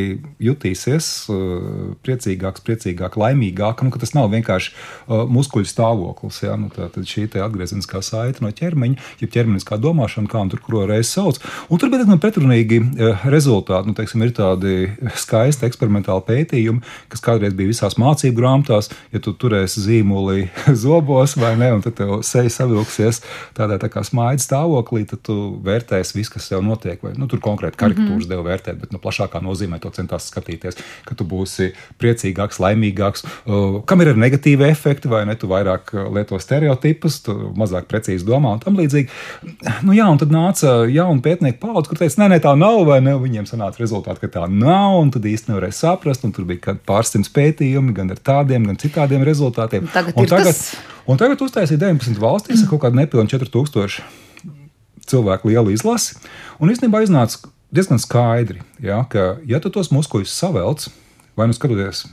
[0.42, 3.84] jutīsies eh, priecīgāks, priecīgāk, laimīgāk.
[3.86, 6.42] Nu, tas nav vienkārši uh, muskuļu stāvoklis.
[6.44, 6.56] Ja?
[6.60, 11.12] Nu, tā, tad šī atgriezeniskā saite no ķermeņa, jeb ķermeniskā domāšana, kā tur kuru reizi
[11.12, 11.40] sauc.
[11.70, 13.92] Un tur bija diezgan pretrunīgi uh, rezultāti.
[13.92, 14.76] Nu, teiksim, ir tādi
[15.22, 18.92] skaisti eksperimentāli pētījumi, kas kādreiz bija visās mācību grāmatās.
[19.14, 20.50] Ja tu turēsi zīmoli
[20.86, 23.22] zobos vai ne, un tad tev seja savilksies
[23.58, 27.02] tādā tā kā smaidu stāvoklī, tad tu vērtēsi visu, kas tev notiek.
[27.06, 28.34] Vai, nu, tur konkrēti karikatūras mm -hmm.
[28.34, 31.72] devu vērtēt, bet nu, plašākā nozīmē to centās skatīties, ka tu būsi
[32.02, 35.36] priecīgāks, laimīgāks, uh, kam ir negatīvi efekti, vai ne?
[35.40, 39.10] Tu vairāk uh, lieto stereotipus, tu mazāk precīzi domā un tam līdzīgi.
[39.86, 43.00] Nu, jā, un tad nāca jauna pētnieka paudze, kur teica, nē, nē, tā nav, vai
[43.04, 43.16] ne?
[43.20, 47.32] Viņiem sanāca rezultāti, ka tā nav, un tad īsti nevarēja saprast, un tur bija pārsimts
[47.36, 49.88] pētījumi, gan ar tādiem, gan citādiem rezultātiem.
[49.94, 50.76] Tagad un tagad, tas-
[51.08, 54.02] un tagad uztaisīja 19 valstīs ar kaut kādu nepilnu 4000
[55.06, 56.16] cilvēku lielu izlasi.
[56.60, 57.44] Un īstenībā iznāca
[57.76, 60.88] diezgan skaidri, ja, ka, ja tu tos muskuļus savelc,
[61.38, 62.06] vai nu skatoties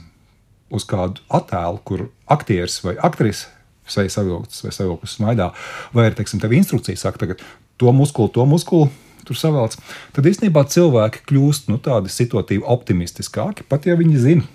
[0.73, 3.51] uz kādu attēlu, kur aktieris vai aktrise
[3.87, 5.49] seja savilktas vai savilktas smaidā,
[5.95, 7.43] vai arī, teiksim, tev instrukcija saka, tagad
[7.81, 8.91] to muskuli, to muskuli.
[9.23, 9.77] Tur savelc,
[10.11, 14.47] tad īstenībā cilvēki kļūst nu, tādi situatīvi optimistiskāki, pat ja viņi zina,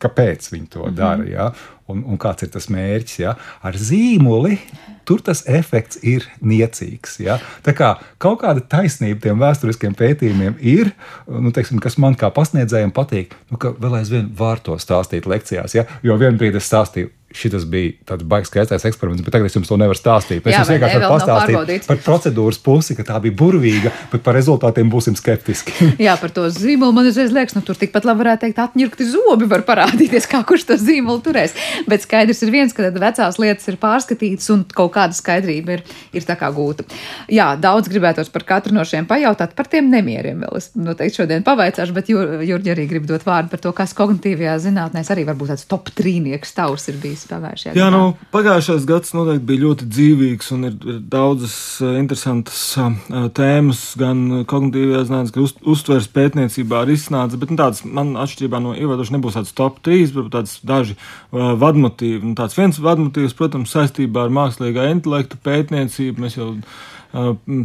[0.00, 1.50] kāpēc viņi to dara, ja?
[1.92, 3.18] Un, un kāds ir tas mērķis.
[3.22, 3.34] Ja?
[3.66, 4.58] Ar zīmoli
[5.06, 7.20] tur tas efekts ir niecīgs.
[7.22, 7.38] Ja?
[7.66, 10.92] Tā kā kaut kāda taisnība tiem vēsturiskiem pētījumiem ir,
[11.30, 15.78] nu, teiksim, kas man kā pasniedzējiem patīk, nu, ka vēl aizvien var to stāstīt lekcijās.
[15.78, 15.86] Ja?
[16.06, 17.12] Jo vienā brīdī es stāstīju.
[17.34, 20.44] Šis bija tāds baigs, skaistais eksperiments, bet tagad es jums to nevaru stāstīt.
[20.46, 24.36] Es Jā, jums vienkārši varu pastāstīt par procedūras pusi, ka tā bija burvīga, bet par
[24.38, 25.74] rezultātiem būsim skeptiski.
[26.06, 29.48] Jā, par to zīmolu man uzreiz liekas, nu tur tikpat labi varētu teikt, atņirkti zobi
[29.50, 31.56] var parādīties, kā kurš to zīmolu turēs.
[31.90, 35.84] Bet skaidrs ir viens, ka tad vecās lietas ir pārskatītas un kaut kāda skaidrība ir,
[36.16, 36.86] ir tā kā gūta.
[37.28, 41.44] Jā, daudz gribētos par katru no šiem pajautāt, par tiem nemieriem vēl es noteikti šodien
[41.46, 45.52] pavaicāšu, bet Jur- Jurģi arī grib dot vārdu par to, kas kognitīvajā zinātnēs arī varbūt
[45.56, 47.96] tāds top trīnieks tavs ir bijis pagājušajā Jā, gadā.
[47.96, 53.82] nu, pagājušais gads noteikti bija ļoti dzīvīgs un ir, ir daudzas eh, interesantas eh, tēmas,
[54.00, 57.40] gan kognitīvajā zinātnē, gan uz, uztveres pētniecībā arī izsnāca.
[57.40, 61.54] Bet nu, tāds, man atšķirībā no ievadoša nebūs tāds top 3, bet tāds daži uh,
[61.60, 62.22] vadmotīvi.
[62.24, 66.26] Nu, tāds viens vadmotīvs, protams, saistībā ar mākslīgā intelekta pētniecību.
[66.26, 66.52] Mēs jau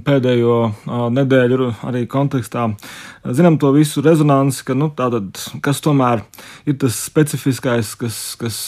[0.05, 2.67] pēdējo uh, nedēļu arī kontekstā.
[2.71, 6.23] Uh, zinām to visu rezonanci, ka nu, tātad, kas tomēr
[6.69, 8.59] ir tas specifiskais, kas, kas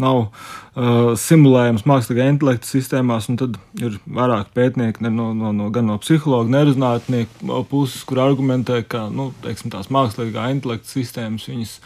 [0.00, 5.90] nav uh, simulējams mākslīgā intelekta sistēmās, un tad ir vairāk pētnieki no, no, no, gan
[5.90, 11.78] no psihologa, nerezinātnieku puses, kur argumentē, ka nu, teiksim, tās mākslīgā intelekta sistēmas viņas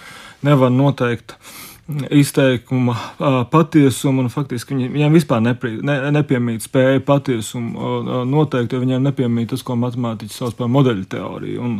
[0.45, 1.39] nevar noteikt
[2.11, 2.95] izteikuma
[3.53, 9.51] patiesumu, un faktiski viņi, viņiem vispār nepri, ne, nepiemīt spēja patiesumu noteikt, jo viņiem nepiemīt
[9.53, 11.75] tas, ko matemātiķi sauc par modeļu teoriju, un,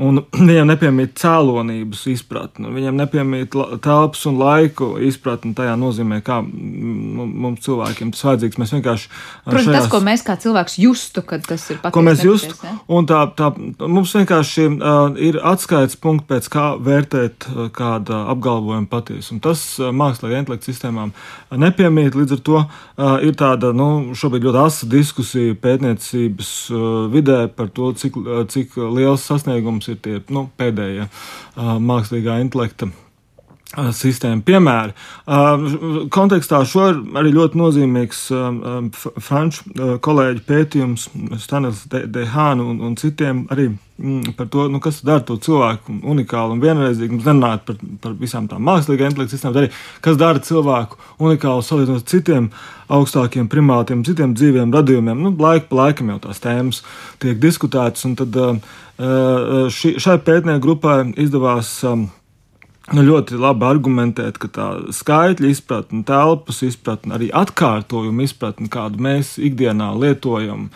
[0.00, 3.52] un viņiem nepiemīt cēlonības izpratni, viņiem nepiemīt
[3.84, 8.60] telpas un laiku izpratni tajā nozīmē, kā mums cilvēkiem tas vajadzīgs.
[8.62, 11.92] Mēs vienkārši Protams, tas, šajās- ko mēs kā cilvēks justu, kad tas ir patiesi.
[11.98, 12.56] ko mēs justu.
[12.64, 12.72] ne?
[12.88, 13.52] Un tā, tā
[13.84, 19.41] mums vienkārši uh, ir atskaites punkts, pēc kā vērtēt uh, kāda apgalvojuma patiesumu.
[19.42, 21.12] Tas mākslīgā intelekta sistēmām
[21.62, 22.16] nepiemīt.
[22.18, 22.64] Līdz ar to
[23.26, 26.50] ir tāda nu, šobrīd ļoti asa diskusija pētniecības
[27.12, 28.18] vidē par to, cik,
[28.52, 31.08] cik liels sasniegums ir tie nu, pēdējie
[31.92, 32.92] mākslīgā intelekta
[33.72, 34.42] sistēmu.
[34.44, 34.92] Piemēri.
[36.12, 38.26] Kontekstā šo ir arī ļoti nozīmīgs
[39.24, 39.72] franču
[40.04, 41.08] kolēģi pētījums
[41.40, 43.70] Stanis Dehānu un, un citiem arī
[44.36, 47.16] par to, nu, kas dara to cilvēku unikālu un vienreizīgu.
[47.16, 49.72] Mums nerunājot par, par visām tām mākslīgām intelektu sistēmām, arī
[50.04, 52.48] kas dara cilvēku unikālu salīdzinot ar citiem
[52.92, 55.22] augstākiem primātiem, citiem dzīviem radījumiem.
[55.22, 56.82] Nu, laika pa laikam jau tās tēmas
[57.22, 58.40] tiek diskutētas, un tad
[59.72, 61.78] ši, šai pētnieku grupai izdevās
[62.90, 69.36] nu, ļoti labi argumentēt, ka tā skaitļa izpratne, telpas izpratne, arī atkārtojuma izpratne, kādu mēs
[69.38, 70.68] ikdienā lietojam,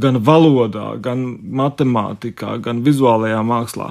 [0.00, 1.24] gan valodā, gan
[1.60, 3.90] matemātikā, gan vizuālajā mākslā,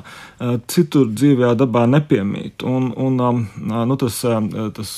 [0.72, 2.66] citur dzīvajā dabā nepiemīt.
[2.68, 3.20] Un, un,
[3.62, 4.22] nu, tas,
[4.78, 4.94] tas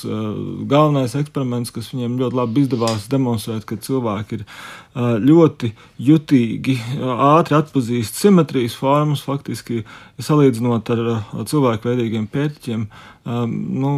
[0.70, 4.46] galvenais eksperiments, kas viņiem ļoti labi izdevās demonstrēt, ka cilvēki ir
[4.94, 5.72] ļoti
[6.06, 9.82] jutīgi, ātri atpazīst simetrijas formas, faktiski
[10.22, 11.02] salīdzinot ar
[11.50, 12.86] cilvēku veidīgiem pērtiķiem
[13.24, 13.92] nu,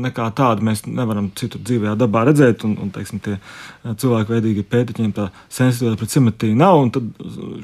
[0.00, 2.64] nekā tādu mēs nevaram citur dzīvē dabā redzēt.
[2.64, 3.36] Un, un teiksim, tie
[3.84, 6.80] cilvēku veidīgi pētiķiem tā sensitivitāte pret simetriju nav.
[6.94, 7.10] Tad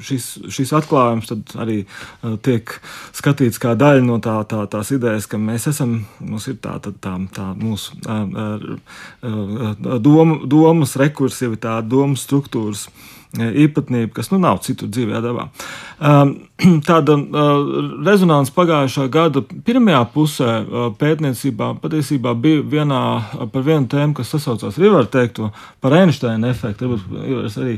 [0.05, 1.79] šis, šis atklājums arī
[2.45, 2.75] tiek
[3.17, 6.93] skatīts kā daļa no tā, tā, tās idejas, ka mēs esam, mums ir tā, tā,
[7.01, 7.97] tā, tā mūsu
[10.05, 12.19] domu, domas rekursivitāte, domu
[12.77, 13.16] News.
[13.35, 15.49] Īpatnība, kas nu, nav citur dzīvē dabā.
[15.97, 16.33] Um,
[16.87, 17.67] tāda uh,
[18.05, 23.01] rezonance pagājušā gada pirmajā pusē uh, pētniecībā patiesībā bija vienā
[23.51, 25.41] par vienu tēmu, kas sasaucās arī var teikt
[25.83, 26.93] par Einsteina efektu.
[26.95, 27.75] Varbūt arī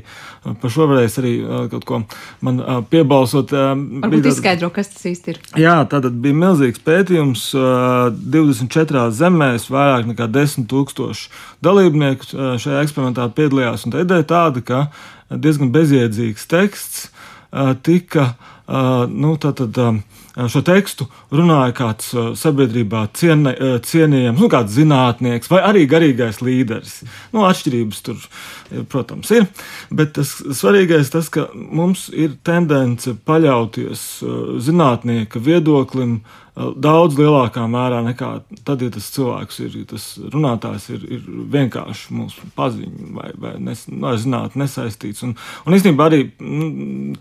[0.61, 1.33] par šo varēs arī
[1.73, 2.01] kaut ko
[2.45, 3.51] man piebalsot.
[3.51, 5.41] Varbūt izskaidro, kas tas īsti ir.
[5.59, 11.29] Jā, tātad bija milzīgs pētījums 24 zemēs, vairāk nekā 10 tūkstoši
[11.65, 13.85] dalībnieku šajā eksperimentā piedalījās.
[13.85, 14.83] Un tā ideja tāda, ka
[15.29, 17.09] diezgan bezjēdzīgs teksts
[17.85, 18.33] tika
[19.09, 19.77] nu, tātad,
[20.47, 23.53] šo tekstu runāja kāds sabiedrībā ciene,
[23.85, 26.99] cienījams, nu, kāds zinātnieks vai arī garīgais līderis.
[27.33, 28.27] Nu, atšķirības tur,
[28.91, 29.47] protams, ir.
[29.91, 34.05] Bet tas svarīgais tas, ka mums ir tendence paļauties
[34.63, 36.19] zinātnieka viedoklim
[36.59, 38.31] daudz lielākā mērā nekā
[38.67, 43.85] tad, ja tas cilvēks ir, tas runātājs ir, ir vienkārši mūsu paziņu vai, vai nes,
[43.91, 45.23] no, zinātnē nesaistīts.
[45.27, 46.25] Un, un īstenībā arī.
[46.39, 47.15] Mm,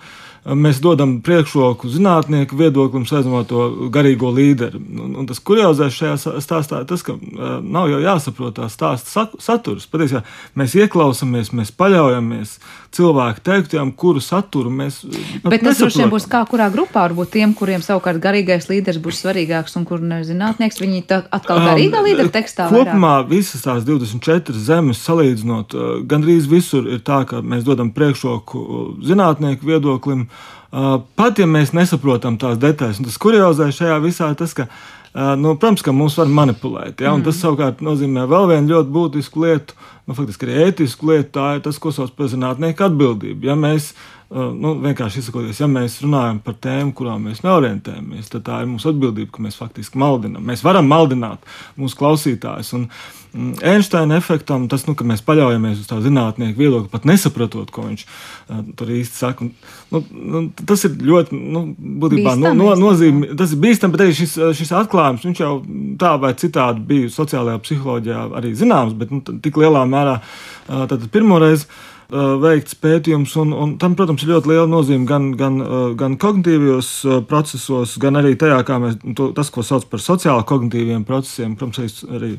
[0.47, 4.79] mēs dodam priekšroku zinātnieku viedoklim, saistībā to garīgo līderi.
[4.79, 9.29] Un, un tas kuriozais šajā stāstā ir tas, ka uh, nav jau jāsaprot tā stāsta
[9.43, 9.89] saturs.
[9.91, 10.25] Patiesībā
[10.59, 12.59] mēs ieklausāmies, mēs paļaujamies
[12.95, 15.03] cilvēku teiktajam, kuru saturu mēs.
[15.43, 19.01] Nu, Bet tas droši vien būs kā kurā grupā, varbūt tiem, kuriem savukārt garīgais līderis
[19.03, 22.71] būs svarīgāks un kur nezinātnieks, viņi atkal garīgā um, līdera tekstā.
[22.73, 23.31] Kopumā vairāk.
[23.35, 25.77] visas tās 24 zemes salīdzinot,
[26.09, 28.65] gandrīz visur ir tā, ka mēs dodam priekšroku
[29.05, 30.29] zinātnieku viedoklim.
[30.69, 35.55] Uh, pat ja mēs nesaprotam tās detaļas, tas kuriozais šajā visā tas, ka, uh, nu,
[35.55, 37.01] protams, ka mūs var manipulēt.
[37.01, 37.25] Ja, mm.
[37.25, 41.65] Tas savukārt nozīmē vēl vienu ļoti būtisku lietu, nu, faktiski arī ētisku lietu, tā ir
[41.65, 43.49] tas, ko sauc par zinātnieku atbildību.
[43.49, 43.95] Ja mēs
[44.29, 48.67] Uh, nu, vienkārši izsakoties, ja mēs runājam par tēmu, kurām mēs neorientējamies, tad tā ir
[48.69, 50.45] mūsu atbildība, ka mēs faktiski maldinām.
[50.45, 51.47] Mēs varam maldināt
[51.81, 52.75] mūsu klausītājus.
[52.77, 57.73] Un mm, Einsteina efektam tas, nu, ka mēs paļaujamies uz tā zinātnieku viedokli, pat nesaprotot,
[57.75, 59.49] ko viņš uh, tur īsti saka.
[59.93, 61.65] Nu, nu, tas ir ļoti, nu,
[62.05, 63.37] būtībā no, no, nozīmīgi.
[63.39, 65.53] Tas ir bīstami, bet arī šis, šis atklājums, viņš jau
[66.01, 71.07] tā vai citādi bija sociālajā psiholoģijā arī zināms, bet nu, tik lielā mērā uh, tad
[71.13, 71.69] pirmo reizi
[72.09, 75.59] veikts pētījums, un, un tam, protams, ir ļoti liela nozīme gan, gan,
[76.01, 76.93] gan kognitīvos
[77.29, 82.05] procesos, gan arī tajā, kā mēs to, tas, ko sauc par sociāli kognitīviem procesiem, protams,
[82.09, 82.33] arī,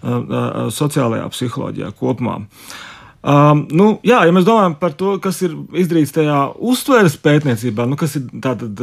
[0.00, 2.40] arī sociālajā psiholoģijā kopumā.
[3.20, 7.98] Um, nu, jā, ja mēs domājam par to, kas ir izdarīts tajā uztveres pētniecībā, nu,
[8.00, 8.80] kas ir tātad,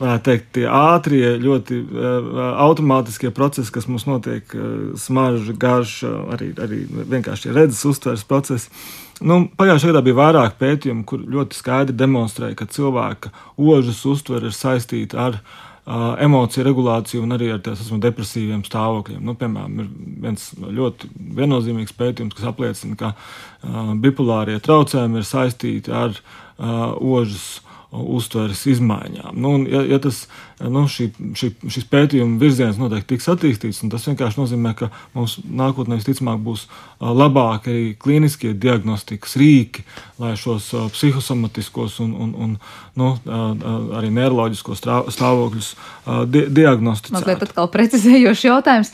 [0.00, 6.54] varētu teikt, tie ātrie, ļoti uh, automātiskie procesi, kas mums notiek, uh, smarža, garša, arī,
[6.64, 8.72] arī vienkārši redzes uztveres procesi.
[9.24, 14.56] Nu, pagājušajā gadā bija vairāk pētījumu, kur ļoti skaidri demonstrēja, ka cilvēka ožas uztvere ir
[14.56, 19.22] saistīta ar uh, emociju regulāciju un arī ar tādiem depresīviem stāvokļiem.
[19.24, 19.88] Nu, piemēram, ir
[20.26, 27.62] viens ļoti viennozīmīgs pētījums, kas apliecina, ka uh, bipolārie traucējumi ir saistīti ar uh, ožas
[27.96, 29.32] uztveres izmaiņām.
[29.40, 30.26] Nu, ja, ja tas,
[30.60, 35.98] nu, šī, šī, šis pētījuma virziens noteikti tiks attīstīts, tas vienkārši nozīmē, ka mums nākotnē
[36.00, 36.64] visticamāk būs
[37.00, 39.84] labāki arī klīniskie diagnostikas rīki,
[40.22, 42.54] lai šos psihosomatiskos un, un, un
[42.96, 43.10] nu,
[43.98, 44.80] arī neiroloģiskos
[45.12, 45.68] stāvokļus
[46.32, 47.18] di diagnosticētu.
[47.18, 48.92] Mazliet atkal precizējošs jautājums.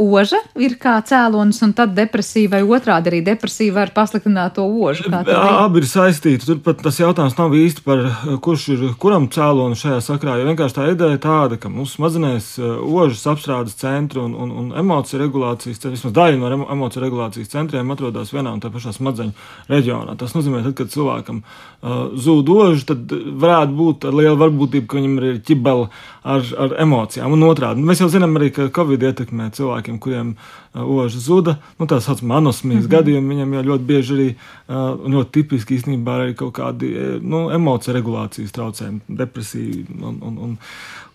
[0.00, 5.06] Oža ir kā cēlonis, un tad depresija vai otrādi arī depresija var pasliktināt to ožu?
[5.14, 6.48] Abi ir saistīti.
[6.48, 8.02] Turpat tas jautājums nav īsti par
[8.42, 10.40] kurš ir kuram cēlonis šajā sakrā.
[10.40, 14.70] Jo vienkārši tā ideja ir tāda, ka mūsu smadzenēs ožas apstrādes centri un, un, un
[14.80, 19.34] emociju regulācijas centri, vismaz daļa no emociju regulācijas centriem atrodas vienā un tā pašā smadzeņu
[19.70, 20.16] reģionā.
[20.20, 23.12] Tas nozīmē, tad, kad cilvēkam uh, zūd ožas, tad
[23.44, 25.88] varētu būt ar lielu varbūtību, ka viņam ir ķibeli
[26.24, 27.34] ar, ar emocijām.
[27.36, 31.88] Un otrādi, mēs jau zinām arī, ka Covid ietekmē cilvēkiem, kuriem uh, ožas zuda, nu,
[31.90, 32.94] tā saucamā anosmijas mm -hmm.
[32.96, 37.94] gadījumi, viņam jau ļoti bieži arī, uh, ļoti tipiski īstenībā arī kaut kādi nu, emociju
[37.94, 40.58] regulācijas traucējumi, depresija un, un, un,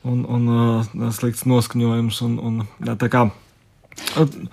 [0.03, 2.21] un, un uh, slikts noskaņojums.
[2.21, 2.65] Un, un,
[2.97, 3.29] tā kā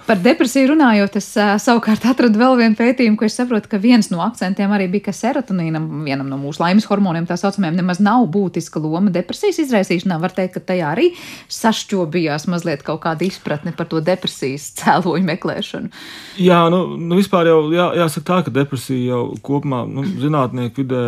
[0.06, 1.28] Par depresiju runājot, es
[1.64, 5.14] savukārt atradu vēl vienu pētījumu, ko es saprotu, ka viens no akcentiem arī bija, ka
[5.16, 10.18] serotonīnam, vienam no mūsu laimes hormoniem, tā saucamajam, nemaz nav būtiska loma depresijas izraisīšanā.
[10.22, 11.08] Var teikt, ka tajā arī
[11.52, 15.92] sašķobījās mazliet kaut kāda izpratne par to depresijas cēloņu meklēšanu.
[16.42, 21.02] Jā, nu, nu vispār jau jā, jāsaka tā, ka depresija jau kopumā nu, zinātnieku vidē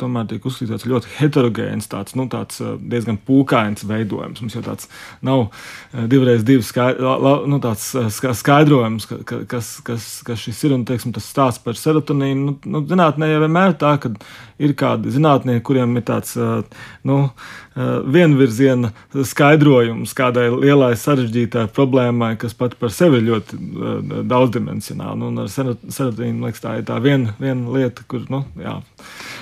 [0.00, 4.40] tomēr tiek uzskatīts ļoti heterogēns, tāds, nu, tāds diezgan pūkains veidojums.
[4.40, 4.88] Mums jau tāds
[5.26, 5.48] nav
[6.10, 7.48] divreiz divs skaidrs.
[7.50, 11.62] Nu, tāds eh, skaidrojums, ka, ka, kas, kas, kas šis ir un teiksim, tas stāsts
[11.64, 12.40] par serotonīnu.
[12.46, 14.12] Nu, nu, zinātnē jau vienmēr tā, ka
[14.60, 17.18] ir kādi zinātnieki, kuriem ir tāds eh, nu,
[17.76, 23.60] eh, vienvirziena skaidrojums kādai lielai sarežģītai problēmai, kas pat par sevi ir ļoti
[24.30, 25.16] daudzdimensionāla.
[25.20, 28.26] Nu, ar serotonīnu liekas, tā ir tā viena, viena lieta, kur.
[28.30, 28.76] Nu, jā.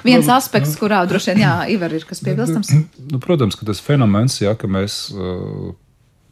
[0.06, 2.72] Viens nu, aspekts, nu, kurā droši vien, jā, Ivar, ir kas piebilstams.
[3.10, 5.74] Nu, protams, ka tas fenomens, jā, ka mēs uh,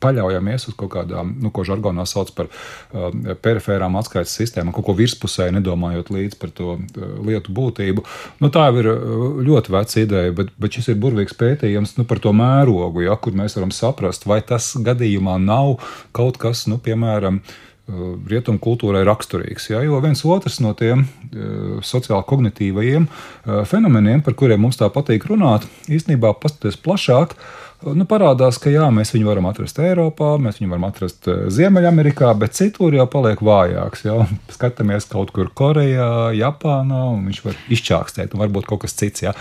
[0.03, 3.11] paļaujamies uz kaut kādām, nu, ko žargonā sauc par uh,
[3.43, 8.07] perifērām atskaites sistēmām, kaut ko virspusē, nedomājot līdz par to uh, lietu būtību.
[8.43, 12.09] Nu, tā jau ir uh, ļoti veca ideja, bet, bet šis ir burvīgs pētījums nu,
[12.09, 15.79] par to mērogu, ja, kur mēs varam saprast, vai tas gadījumā nav
[16.17, 19.71] kaut kas, nu, piemēram, uh, rietumu kultūrai raksturīgs.
[19.71, 19.83] Ja?
[19.87, 25.29] Jo viens otrs no tiem uh, sociāli kognitīvajiem uh, fenomeniem, par kuriem mums tā patīk
[25.31, 27.37] runāt, īstenībā paskatieties plašāk.
[27.37, 31.47] Uh, nu, parādās, ka jā, mēs viņu varam atrast Eiropā, mēs viņu varam atrast eh,
[31.53, 34.07] Ziemeļamerikā, bet citur jau paliek vājāks.
[34.09, 34.19] Jā.
[34.57, 39.27] Skatāmies kaut kur Korejā, Japānā, un viņš var izčākstēt, un varbūt kaut kas cits.
[39.27, 39.37] Jā.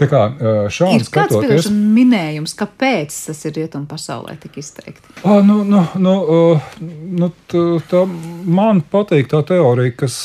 [0.00, 0.22] Tā kā
[0.74, 5.14] šādi ir skatoties, minējums, kāpēc tas ir rietumu pasaulē tik izteikti?
[5.22, 6.14] À, nu, nu, nu,
[7.20, 8.04] nu, tā, tā
[8.44, 10.16] man patīk tā teorija, kas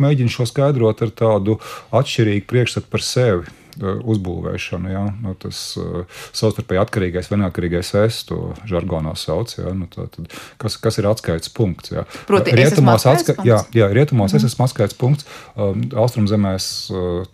[0.00, 1.58] mēģina šo skaidrot ar tādu
[1.96, 4.90] atšķirīgu priekšstatu par sevi uzbūvēšanu.
[4.92, 5.04] Ja?
[5.22, 6.04] Nu, tas uh,
[6.36, 9.54] savstarpēji atkarīgais vai neatkarīgais es to žargonā sauc.
[9.58, 9.74] Ja?
[9.76, 11.94] Nu, tā, tad, kas, kas ir atskaites punkts?
[11.94, 12.06] Ja?
[12.28, 13.50] Proti, rietumos, atska punkts?
[13.50, 14.40] Jā, jā, rietumos mm.
[14.40, 16.72] es esmu atskaites punkts, um, austrumzemēs.
[16.92, 17.28] Uh,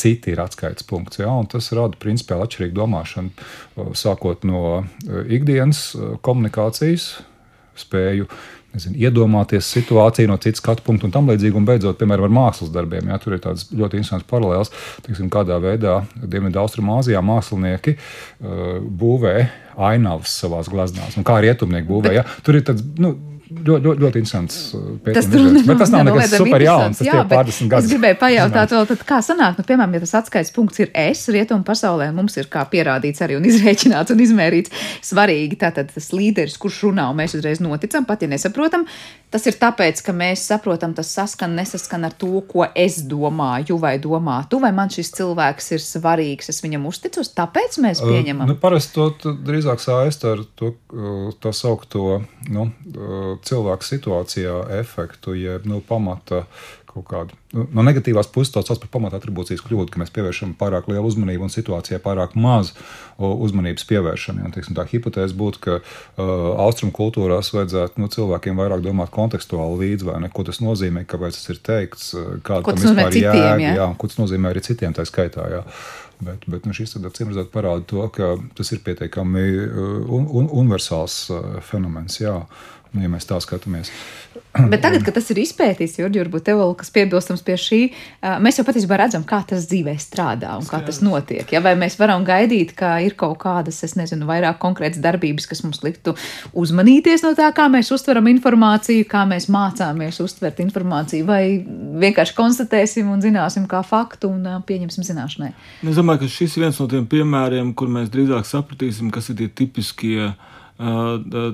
[0.00, 3.48] Citi ir atskaites punkts, ja, tas rada principiāli atšķirīgu domāšanu,
[3.98, 4.62] sākot no
[5.28, 5.90] ikdienas
[6.24, 7.10] komunikācijas,
[7.80, 8.28] spēju
[8.74, 11.56] nezinu, iedomāties situāciju no citas skatu punkta un tam līdzīgi.
[11.58, 13.10] Un beidzot, piemēram, ar mākslas darbiem.
[13.10, 14.72] Jā, tur ir tāds ļoti interesants paralēls,
[15.06, 19.34] tiksim, kādā veidā Dienvidu-Austrumāzijā mākslinieki uh, būvē
[19.90, 21.18] ainavas savā gleznās.
[21.18, 22.10] Un kā rietumnieki būvē.
[22.10, 22.18] Bet...
[22.20, 22.86] Jā, tur ir tāds.
[23.00, 23.16] Nu,
[23.50, 25.66] ļoti, ļoti, ļoti interesants uh, pētījums.
[25.66, 27.00] Bet tas nav nekas super jauns.
[27.00, 27.88] Tas jā, ir pārdesmit gadi.
[27.88, 31.24] Es gribēju pajautāt, vēl, tad, kā sanāk, nu, piemēram, ja tas atskaites punkts ir es,
[31.34, 36.58] rietumu pasaulē, mums ir kā pierādīts arī un izrēķināts un izmērīts svarīgi tātad tas līderis,
[36.60, 38.86] kurš runā, un mēs uzreiz noticam, pat ja nesaprotam.
[39.30, 43.94] Tas ir tāpēc, ka mēs saprotam, tas saskan, nesaskan ar to, ko es domāju vai
[44.02, 48.48] domā tu, vai man šis cilvēks ir svarīgs, es viņam uzticos, tāpēc mēs pieņemam.
[48.48, 50.72] Uh, nu, parasti to drīzāk saist ar to,
[51.38, 52.18] tā saukto,
[52.50, 52.66] nu,
[53.46, 56.44] cilvēku situācijā efektu, jeb nu, pamata
[56.90, 60.56] kaut kādu nu, no negatīvās puses to sauc par pamata atribūcijas kļūdu, ka mēs pievēršam
[60.58, 62.72] pārāk lielu uzmanību un situācijai pārāk maz
[63.20, 64.40] uzmanības pievēršam.
[64.42, 69.80] Ja, teiksim, tā hipotēze būtu, ka uh, austrumu kultūrās vajadzētu nu, cilvēkiem vairāk domāt kontekstuāli
[69.84, 72.12] līdzi, vai ne, ko tas nozīmē, kāpēc tas ir teikts,
[72.46, 73.74] kāda tam vispār ir jēga, jā?
[73.80, 75.46] Jā, ko tas nozīmē arī citiem tā skaitā.
[75.52, 75.64] Jā.
[76.20, 79.44] Bet, bet nu, šis acīm redzot parāda to, ka tas ir pietiekami
[80.04, 81.22] un, un, universāls
[81.64, 82.18] fenomens.
[82.20, 82.42] Jā.
[82.90, 83.92] Nu, ja mēs tā skatāmies.
[84.50, 87.78] Bet tagad, kad tas ir izpētīts, Jurgi, varbūt tev vēl kas piebilstams pie šī,
[88.42, 91.46] mēs jau patiesībā redzam, kā tas dzīvē strādā un kā tas notiek.
[91.54, 91.60] Ja?
[91.62, 95.84] Vai mēs varam gaidīt, ka ir kaut kādas, es nezinu, vairāk konkrētas darbības, kas mums
[95.86, 96.16] liktu
[96.58, 101.42] uzmanīties no tā, kā mēs uztveram informāciju, kā mēs mācāmies uztvert informāciju, vai
[102.02, 105.54] vienkārši konstatēsim un zināsim kā faktu un pieņemsim zināšanai?
[105.86, 109.44] Es domāju, ka šis ir viens no tiem piemēriem, kur mēs drīzāk sapratīsim, kas ir
[109.44, 110.32] tie tipiskie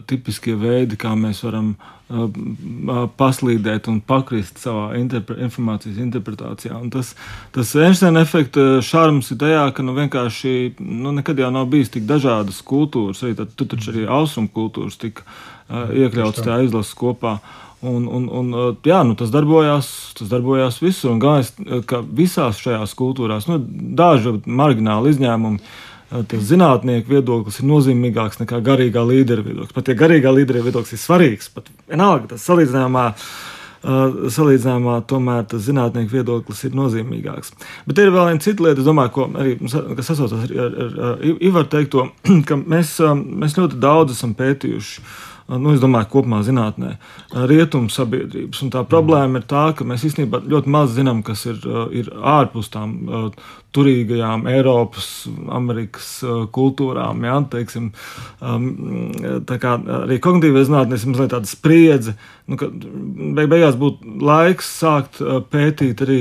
[0.07, 1.75] tipiskie veidi, kā mēs varam
[3.19, 6.77] paslīdēt un pakrist savā interpre, informācijas interpretācijā.
[6.79, 7.17] Un tas
[7.55, 12.07] tas Einsteina efekta šarms ir tajā, ka nu, vienkārši nu, nekad jau nav bijis tik
[12.07, 13.25] dažādas kultūras.
[13.27, 17.41] Arī tad, tu taču arī austrumu kultūras tika uh, iekļauts tajā izlases kopā.
[17.87, 18.55] Un, un, un,
[18.87, 21.11] jā, nu, tas darbojās, tas darbojās visur.
[21.13, 21.51] Un galvenais,
[21.91, 23.59] ka visās šajās kultūrās, nu,
[23.99, 25.61] daži margināli izņēmumi,
[26.11, 29.75] tas zinātnieku viedoklis ir nozīmīgāks nekā garīgā līdera viedoklis.
[29.77, 33.11] Pat ja garīgā līdera viedoklis ir svarīgs, pat vienalga tas salīdzinājumā.
[33.87, 37.53] Salīdzinājumā tomēr tas zinātnieku viedoklis ir nozīmīgāks.
[37.87, 41.71] Bet ir vēl viena cita lieta, domāju, ko arī sasaucas ar, ar, ar, ar Ivaru
[41.71, 42.09] teikto,
[42.49, 46.97] ka mēs, mēs ļoti daudz esam pētījuši uh, nu, es domāju, kopumā zinātnē,
[47.51, 48.63] rietumu sabiedrības.
[48.67, 51.61] Un tā problēma ir tā, ka mēs īstenībā ļoti maz zinām, kas ir,
[51.95, 52.97] ir ārpus tām
[53.77, 55.09] turīgajām Eiropas,
[55.53, 56.11] Amerikas
[56.57, 57.23] kultūrām.
[57.29, 57.93] Ja, teiksim,
[58.41, 62.17] tā kā arī kognitīvā zinātnē ir mazliet tāda spriedze,
[62.49, 65.23] nu, ka beig beigās būtu laiks sākt
[65.53, 66.21] pētīt arī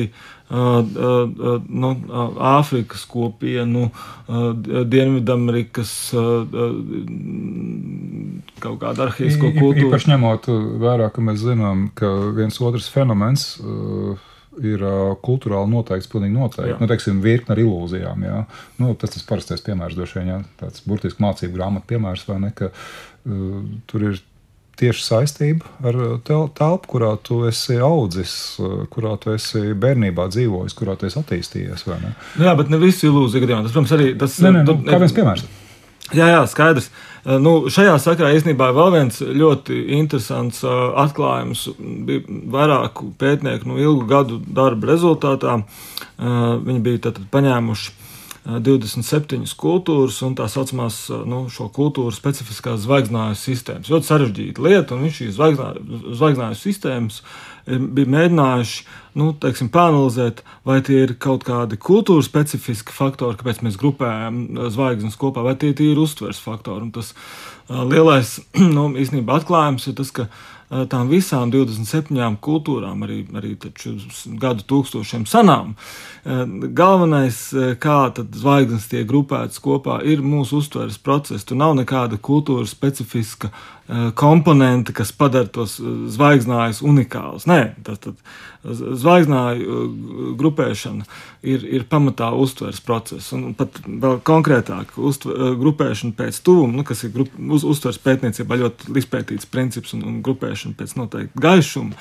[0.50, 1.90] nu,
[2.38, 3.88] Āfrikas kopienu,
[4.28, 5.94] Dienvidamerikas
[8.64, 9.90] kaut kādu arhīvisko kultūru.
[9.90, 10.48] Īpaši ņemot
[10.82, 13.50] vērā, ka mēs zinām, ka viens otrs fenomens
[14.64, 14.84] ir
[15.26, 16.78] kultūrāli noteikts, pilnīgi noteikti.
[16.80, 18.24] Nu, teiksim, virkne ar ilūzijām.
[18.28, 18.44] Jā.
[18.82, 20.38] Nu, tas tas parastais piemērs, droši vien, jā.
[20.62, 23.58] tāds burtiski mācību grāmatu piemērs, vai ne, ka uh,
[23.90, 24.22] tur ir
[24.80, 30.78] tieši saistība ar uh, telpu, kurā tu esi audzis, uh, kurā tu esi bērnībā dzīvojis,
[30.78, 31.88] kurā tu esi attīstījies.
[31.92, 33.68] Nu jā, bet ne visi ilūzija gadījumā.
[33.68, 34.64] Tas, protams, arī tas ir.
[34.64, 35.46] Nu, kā viens piemērs.
[36.14, 36.92] Jā, jā, skaidrs.
[36.92, 42.22] Uh, nu, šajā sakarā īstenībā vēl viens ļoti interesants uh, atklājums bija
[42.54, 45.60] vairāku pētnieku nu, ilgu gadu darba rezultātā.
[45.62, 48.04] Uh, viņi bija paņēmuši
[48.46, 53.90] 27 kultūras un tā saucamās nu, šo kultūru specifiskās zvaigznājas sistēmas.
[53.90, 55.40] Ļoti sarežģīta lieta, un viņš šīs
[56.20, 57.24] zvaigznājas sistēmas
[57.66, 58.86] bija mēģinājuši
[59.20, 64.42] nu, teiksim, panelizēt, vai tie ir kaut kādi kultūras specifiski faktori, kāpēc mēs grupējam
[64.74, 66.88] zvaigznes kopā, vai tie ir uztveres faktori.
[66.88, 67.14] Un tas
[67.70, 68.38] lielais
[68.78, 70.30] nu, īstenībā atklājums ir tas, ka
[70.66, 73.52] Eh, tām visām 27 kultūrām, arī, arī
[74.42, 75.76] gadu tūkstošiem sanām.
[76.26, 76.42] Eh,
[76.74, 81.46] galvenais, eh, kā zvaigznes tiek grupētas kopā, ir mūsu uztveres process.
[81.46, 83.52] Tur nav nekāda kultūra specifiska
[84.18, 85.78] komponente, kas padara tos
[86.16, 87.46] zvaigznājus unikālus.
[87.50, 88.02] Nē, tas
[88.66, 89.82] zvaigznāju
[90.40, 91.06] grupēšana
[91.46, 93.32] ir, ir pamatā uztveres process.
[93.36, 98.58] Un pat vēl konkrētāk, uztver, grupēšana pēc tuvuma, nu, kas ir grup, uz, uztveres pētniecībā
[98.62, 101.94] ļoti izpētīts princips un, un grupēšana pēc noteikta gaišuma,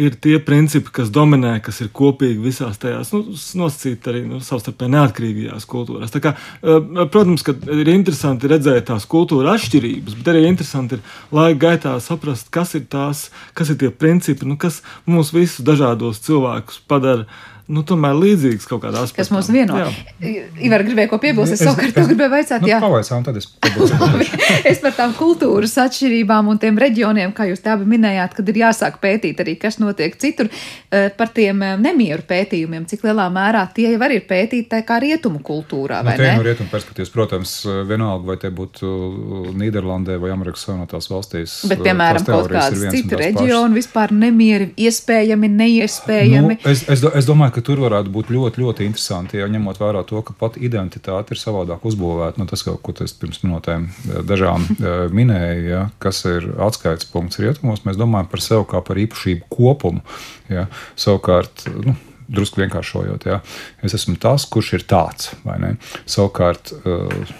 [0.00, 3.22] ir tie principi, kas dominē, kas ir kopīgi visās tajās nu,
[3.62, 6.14] nosacīti arī nu, savstarpēji neatkarīgajās kultūrās.
[6.18, 6.34] Kā,
[7.12, 12.50] protams, ka ir interesanti redzēt tās kultūra atšķirības, bet arī interesanti ir laika gaitā saprast,
[12.54, 17.28] kas ir tās, kas ir tie principi, nu, kas mūs visus dažādos cilvēkus padara
[17.68, 19.20] nu, tomēr līdzīgs kaut kādā aspektā.
[19.20, 19.76] Kas mums vieno.
[20.64, 22.64] Ivar gribēja ko piebilst, es, es savukārt to gribēju vaicāt.
[22.64, 23.50] Nu, jā, pavaicām, tad es
[24.70, 28.60] es par tām kultūras atšķirībām un tiem reģioniem, kā jūs tā abi minējāt, kad ir
[28.62, 33.66] jāsāk pētīt arī, kas notiek citur, eh, par tiem eh, nemieru pētījumiem, cik lielā mērā
[33.76, 36.32] tie jau arī ir pētīti tā kā rietumu kultūrā, vai nu, ne?
[36.40, 37.54] No rietumu perspektīvas, protams,
[37.88, 38.94] vienalga, vai te būtu
[39.58, 41.58] Nīderlandē vai Amerikas Savienotās valstīs.
[41.68, 46.58] Bet, piemēram, kaut kāds citi reģioni vispār nemieri iespējami, neiespējami.
[46.62, 50.04] Nu, es, es, es domāju, ka tur varētu būt ļoti, ļoti interesanti, ja ņemot vērā
[50.06, 52.38] to, ka pat identitāte ir savādāk uzbūvēta.
[52.38, 57.42] Nu, tas, ko es pirms minūtēm eh, dažām eh, minēju, ja, kas ir atskaites punkts
[57.42, 60.04] rietumos, mēs domājam par sevi kā par īpašību kopumu.
[60.52, 60.68] Ja.
[60.98, 61.96] Savukārt, nu,
[62.28, 63.42] drusku vienkāršojot, ja,
[63.82, 65.32] es esmu tas, kurš ir tāds.
[66.06, 67.36] Savukārt, uh,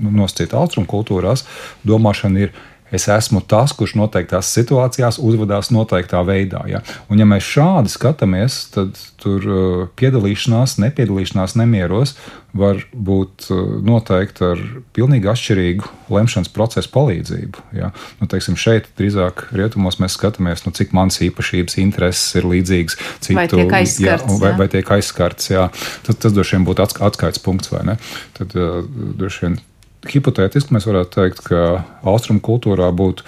[0.00, 1.44] nosacīt austrumu kultūrās,
[1.86, 2.54] domāšana ir
[2.90, 6.64] Es esmu tas, kurš noteiktās situācijās uzvedās noteiktā veidā.
[6.70, 6.82] Ja?
[7.08, 12.16] Un, ja mēs šādi skatāmies, tad tur uh, piedalīšanās, nepiedalīšanās nemieros
[12.56, 14.62] var būt uh, noteikti ar
[14.96, 17.64] pilnīgi atšķirīgu lemšanas procesu palīdzību.
[17.78, 17.92] Ja?
[18.18, 23.38] Nu, teiksim, šeit drīzāk rietumos mēs skatāmies, nu, cik manas īpašības, intereses ir līdzīgas citu,
[23.38, 24.34] vai tiek aizskarts.
[24.34, 25.70] Jā, vai, vai tiek aizskarts jā.
[26.06, 28.00] Tas, tas droši vien būtu atskaites punkts, vai ne?
[28.38, 28.80] Tad uh,
[29.20, 29.60] droši vien
[30.08, 33.26] hipotētiski mēs varētu teikt, ka austrumu kultūrā būtu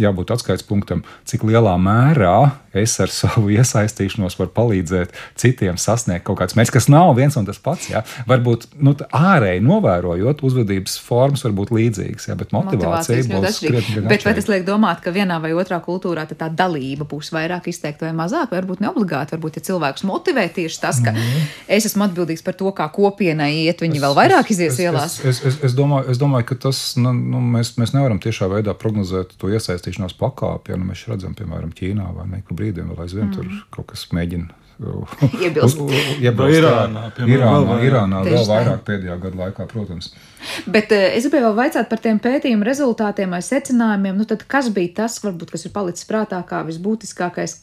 [0.00, 2.34] jābūt atskaites punktam, cik lielā mērā
[2.76, 7.48] es ar savu iesaistīšanos varu palīdzēt citiem sasniegt kaut kādas mērķus, kas nav viens un
[7.48, 7.90] tas pats.
[7.90, 8.04] Ja?
[8.30, 12.38] Varbūt nu, ārēji novērojot, uzvedības formas var būt līdzīgas, ja?
[12.38, 14.04] bet motivācija būs krietni.
[14.10, 18.06] Bet vai tas liek domāt, ka vienā vai otrā kultūrā tā dalība būs vairāk izteikta
[18.08, 19.34] vai mazāk, varbūt ne obligāti?
[19.36, 21.48] Varbūt, ja cilvēks motivē tieši tas, ka mm.
[21.76, 25.18] es esmu atbildīgs par to, kā kopienai iet, viņi es, vēl vairāk izies es, ielās.
[25.20, 28.48] Es, es, es, es, domāju, es domāju, ka tas nu, nu, mēs, mēs nevaram tiešā
[28.52, 30.74] veidā prognozēt to iesaistīšanās pakāpi.
[30.74, 33.36] Ja nu mēs redzam, piemēram, Ķīnā vai nekur brīdī, vēl aizvien mm.
[33.36, 34.60] tur kaut kas mēģina
[35.44, 35.80] Iebilst.
[35.80, 37.86] Vai Irānā, piemēram, Irānā, vēl vairāk.
[37.86, 40.12] Irānā vēl vairāk pēdējā gada laikā, protams.
[40.70, 44.16] Bet eh, es gribēju vēl vaicāt par tiem pētījumu rezultātiem vai secinājumiem.
[44.16, 47.58] Nu, tad kas bija tas, varbūt, kas ir palicis prātā kā visbūtiskākais?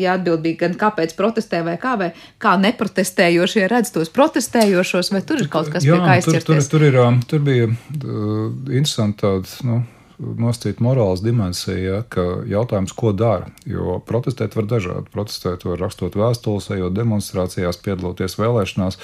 [0.00, 2.06] Ja atbild bija gan kāpēc protestē, vai kā, vai
[2.40, 6.70] kā neprotestējošie redz tos protestējošos, vai tur ir kaut kas, pie kā tur, tur, aizķerties?
[6.72, 9.82] tur, ir, um, tur bija uh, interesanti tāda nu,
[10.18, 13.50] nosacīta morāls dimensija, ja, ka jautājums, ko dara.
[13.68, 15.10] Jo protestēt var dažādi.
[15.14, 18.98] Protestēt var rakstot vēstules, ejot demonstrācijās, piedaloties vēlēšanās.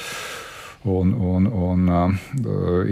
[0.84, 2.10] Un, un, un uh,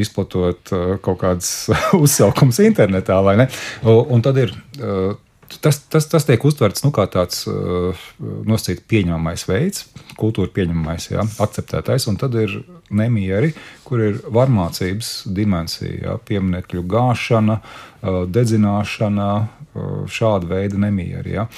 [0.01, 1.51] izplatot uh, kaut kādas
[2.05, 3.51] uzsaukumus internetā, vai ne?
[3.85, 4.55] Un, un tad ir.
[4.81, 5.13] Uh,
[5.61, 8.05] Tas, tas, tas tiek uztverts nu, kā tāds uh,
[8.49, 9.87] nosacīts pieņemamais veids,
[10.19, 12.55] kultūra pieņemamais, jā, akceptētais, un tad ir
[12.93, 13.53] nemieri,
[13.85, 21.37] kur ir varmācības dimensija, jā, pieminekļu gāšana, uh, dedzināšana, uh, šāda veida nemieri.
[21.37, 21.49] Jā.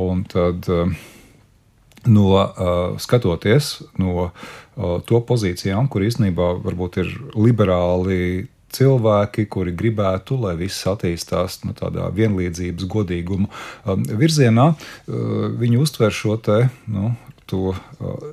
[0.00, 0.64] Un tad,
[2.08, 2.28] no
[2.96, 3.66] skatoties
[4.00, 4.30] no
[5.04, 8.46] to pozīcijām, kur īstenībā varbūt ir liberāli
[8.76, 16.14] cilvēki, kuri gribētu, lai viss attīstās nu, tādā vienlīdzības, godīguma um, virzienā, uh, viņi uztver
[16.14, 17.14] šo te, nu,
[17.50, 17.74] to.
[17.98, 18.30] Uh,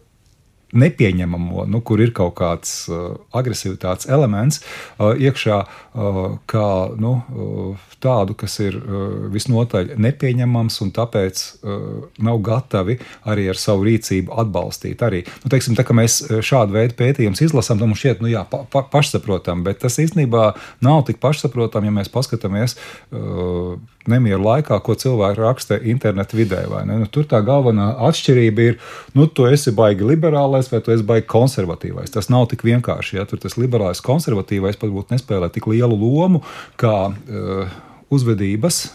[0.77, 6.19] Nepieņemamo, nu, kur ir kaut kāds uh, agresivitātes elements uh, iekšā, uh,
[6.49, 6.67] kā
[7.01, 11.81] nu, uh, tādu, kas ir uh, visnotaļ nepieņemams, un tāpēc uh,
[12.23, 15.03] nav gatavi arī ar savu rīcību atbalstīt.
[15.07, 15.23] Arī.
[15.43, 18.85] Nu, teiksim, tā, mēs šādu veidu pētījumus izlasām, tad mums šķiet, nu, jā, pa, pa,
[18.91, 20.51] pašsaprotam, bet tas īstenībā
[20.85, 22.77] nav tik pašsaprotam, ja mēs paskatāmies.
[23.11, 23.77] Uh,
[24.11, 26.63] nemieru laikā, ko cilvēki raksta internetu vidē.
[26.87, 28.77] Nu, tur tā galvenā atšķirība ir,
[29.17, 32.13] nu, tu esi baigi liberālais vai tu esi baigi konservatīvais.
[32.13, 33.19] Tas nav tik vienkārši.
[33.19, 33.27] Ja?
[33.29, 36.43] Tur tas liberālais, konservatīvais pat būtu nespēlē tik lielu lomu
[36.79, 37.77] kā uh,
[38.13, 38.87] uzvedības,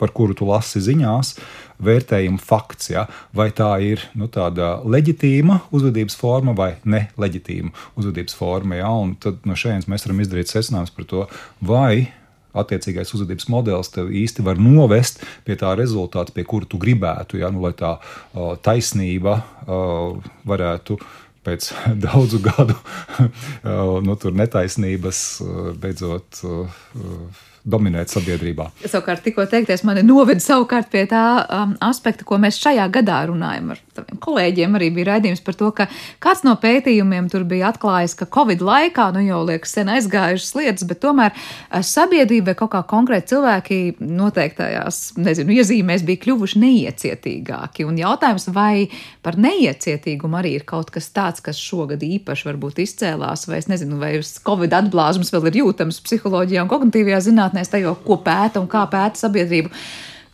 [0.00, 1.34] par kuru tu lasi ziņās.
[1.80, 3.06] Vērtējuma fakts, ja?
[3.36, 8.80] vai tā ir nu, tāda leģitīma uzvedības forma vai neleģitīma uzvedības forma.
[8.80, 8.92] Ja?
[8.92, 11.26] Un tad no šejienes mēs varam izdarīt secinājumus par to,
[11.64, 12.10] vai
[12.56, 17.50] attiecīgais uzvedības modelis tev īsti var novest pie tā rezultāta, pie kura tu gribētu, ja,
[17.52, 20.98] nu, lai tā uh, taisnība uh, varētu
[21.46, 21.70] pēc
[22.06, 22.76] daudzu gadu
[23.20, 26.42] uh, nu, netaisnības uh, beidzot.
[26.44, 28.70] Uh, dominēt sabiedrībā.
[28.88, 33.74] Savukārt, tikko teiktais, mani noveda savukārt pie tā um, aspekta, ko mēs šajā gadā runājam
[33.74, 34.76] ar saviem kolēģiem.
[34.78, 35.86] Arī bija raidījums par to, ka
[36.22, 40.86] kāds no pētījumiem tur bija atklājis, ka Covid laikā, nu jau liekas, sen aizgājušas lietas,
[40.88, 47.86] bet tomēr uh, sabiedrībai kaut kā konkrēti cilvēki noteiktajās, nezinu, iezīmēs bija kļuvuši neiecietīgāki.
[47.88, 48.88] Un jautājums, vai
[49.24, 54.00] par neiecietīgumu arī ir kaut kas tāds, kas šogad īpaši varbūt izcēlās, vai es nezinu,
[54.00, 58.70] vai uz Covid atblāzums vēl ir jūtams psiholoģijā un kognitīvajā zinātnē tajā, ko pēta un
[58.70, 59.72] kā pēta sabiedrība.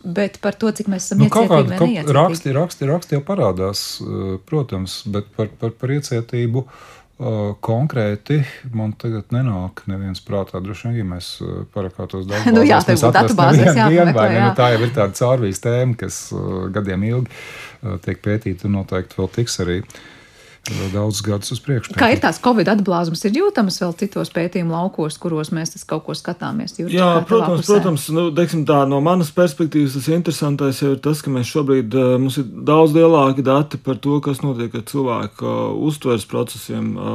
[0.07, 2.15] Bet par to, cik mēs esam nu, iecietīgi vai neiecietīgi.
[2.15, 8.39] raksti, raksti, raksti jau parādās, uh, protams, bet par, par, par iecietību uh, konkrēti
[8.71, 10.61] man tagad nenāk neviens prātā.
[10.63, 14.43] Droši vien, ja mēs uh, parakātos daudz, Nu jā, tev būtu datubāzēs jāpameklē, jā.
[14.45, 18.79] Nu, tā jau ir tāda caurvīs tēma, kas uh, gadiem ilgi uh, tiek pētīta un
[18.79, 20.16] noteikti vēl tiks arī vēl
[20.93, 21.95] daudzus gadus uz priekšu.
[21.97, 26.05] Kā ir tās Covid atblāzmas, ir jūtamas vēl citos pētījumu laukos, kuros mēs tas kaut
[26.07, 26.75] ko skatāmies?
[26.77, 31.33] Jurģi, Jā, protams, protams nu, teiksim, tā, no manas perspektīvas tas interesantais ir tas, ka
[31.33, 35.57] mēs šobrīd eh, mums ir daudz lielāki dati par to, kas notiek ar cilvēku uh,
[35.87, 37.09] uztveres procesiem uh,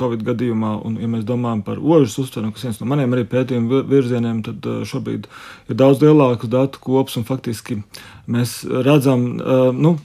[0.00, 0.74] Covid gadījumā.
[0.84, 4.42] Un, ja mēs domājam par ožas uztveru, kas viens no maniem arī pētījumu vi- virzieniem,
[4.46, 5.28] tad šobrīd
[5.70, 7.80] ir daudz lielāks datu kops un faktiski
[8.30, 9.26] mēs redzam,
[9.76, 9.96] nu,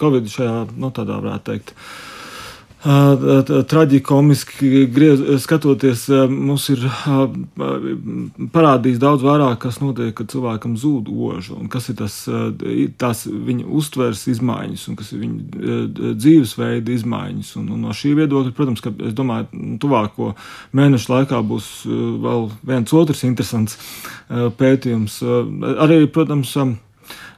[0.00, 1.74] Covid šajā, nu, tādā varētu teikt.
[2.86, 6.84] Traģiski griez, skatoties, mums ir
[8.54, 12.20] parādījis daudz vairāk, kas notiek, kad cilvēkam zūd oža, un kas ir tas,
[13.00, 17.52] tās viņa uztveres izmaiņas, un kas ir viņa dzīvesveida izmaiņas.
[17.58, 20.34] Un, un no šī viedokļa, protams, ka es domāju, nu, tuvāko
[20.76, 21.72] mēnešu laikā būs
[22.22, 23.80] vēl viens otrs interesants
[24.30, 25.22] pētījums.
[25.74, 26.54] Arī, protams,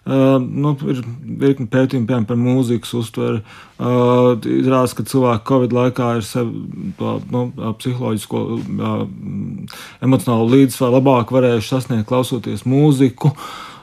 [0.09, 1.01] nu, ir
[1.41, 3.41] virkni pētījumi piemēram, par mūzikas uztveri.
[3.79, 7.49] Izrādās, ka cilvēki Covid laikā ir sevi to, nu,
[7.79, 8.45] psiholoģisko,
[10.05, 13.35] emocionālo līdzsvaru labāk varējuši sasniegt klausoties mūziku.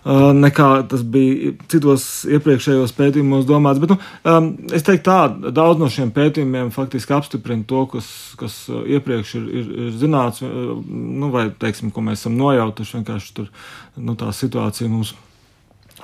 [0.06, 3.82] Nekā tas bija citos iepriekšējos pētījumos domāts.
[3.82, 9.36] Bet, nu, es teiktu, tā daudz no šiem pētījumiem faktiski apstiprina to, kas, kas iepriekš
[9.42, 13.00] ir, ir, ir zināts, nu, vai teiksim, ko mēs esam nojautuši.
[13.00, 13.50] Vienkārši tur
[13.98, 15.24] nu, tā situācija mums ir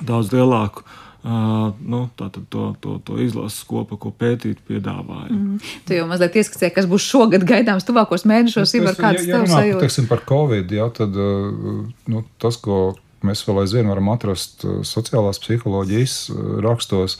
[0.08, 0.86] daudz lielāku.
[1.22, 5.30] Uh, nu, tātad to, to, to izlases kopu, ko pētīt, piedāvāja.
[5.30, 5.60] Mm.
[5.86, 9.54] Tu jau mazliet ieskicēji, kas būs šogad gaidāms tuvākos mēnešos, ir kāds ja, ja runā,
[9.54, 9.84] sajūta.
[9.86, 16.16] teiksim, par Covid, jā, tad nu, tas, ko mēs vēl aizvien varam atrast sociālās psiholoģijas
[16.34, 17.20] uh, rakstos,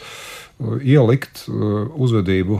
[0.62, 2.60] ielikt uzvedību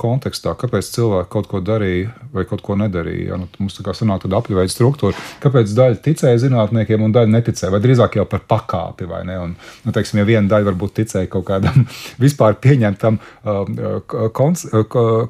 [0.00, 3.32] kontekstā, kāpēc cilvēki kaut ko darīja vai kaut ko nedarīja.
[3.32, 3.38] Ja?
[3.40, 7.72] Nu, mums tā kā sanāk tāda apļveida struktūra, kāpēc daļa ticēja zinātniekiem un daļa neticēja,
[7.74, 9.38] vai drīzāk jau par pakāpi, vai ne?
[9.42, 9.54] Un,
[9.86, 11.86] nu, teiksim, ja viena daļa varbūt ticēja kaut kādam
[12.24, 13.18] vispār pieņemtam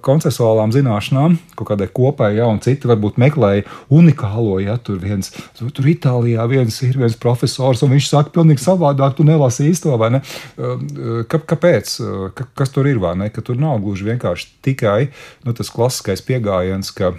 [0.06, 5.90] konceptuālām zināšanām, kaut kādai kopai, ja, un citi varbūt meklēja unikālo, ja tur viens, tur
[5.92, 10.22] Itālijā viens ir viens profesors, un viņš saka pilnīgi savādāk, tu nelasi īsto, vai ne?
[11.32, 12.01] Kāpēc?
[12.58, 13.28] Kas tur ir, vai ne?
[13.32, 15.10] Ka tur nav gluži vienkārši tikai
[15.46, 17.14] nu, tas klasiskais pieejams, ka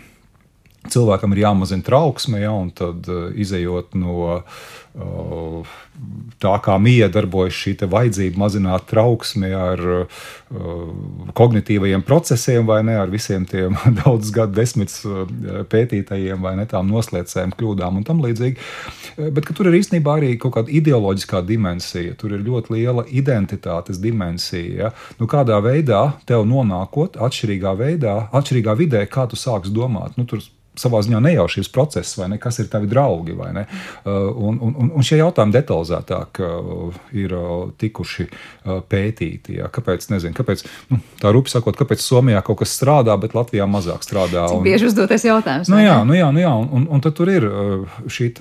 [0.94, 3.08] cilvēkam ir jāmazina trauksme, ja, un tad
[3.40, 4.64] izējot no uh,
[4.94, 10.22] tā kā mija darbojas šī vajadzība mazināt trauksmi ar uh,
[11.34, 13.74] kognitīvajiem procesiem, vai ne ar visiem tiem
[14.04, 15.24] daudz gadu desmitus uh,
[15.70, 18.70] pētītajiem, vai ne tām noslēdzējām, kļūdām un tam līdzīgi.
[19.34, 24.74] Bet tur ir īstenībā arī kaut kāda ideoloģiskā dimensija, tur ir ļoti liela identitātes dimensija.
[24.78, 24.94] Ja?
[25.18, 30.20] Nu, kādā veidā tev nonākot atšķirīgā veidā, atšķirīgā vidē, kā tu sāksi domāt?
[30.22, 30.44] Nu, tur
[30.80, 33.34] savā ziņā nejaušības process, vai ne, kas ir tavi draugi.
[33.34, 33.64] Uh,
[34.06, 38.28] un, un, un šie jautājumi detalizētāk uh, ir uh, tikuši
[38.90, 39.58] pētīti.
[39.60, 39.70] Jā.
[39.74, 44.06] Kāpēc, nezinu, kāpēc nu, tā rupi sakot, kāpēc Somijā kaut kas strādā, bet Latvijā mazāk
[44.06, 44.48] strādā?
[44.52, 45.72] Cik bieži uzdoties jautājums.
[45.72, 47.48] Nu, jā, nu, jā, nu, jā, un, un, un tad tur ir
[48.08, 48.32] šī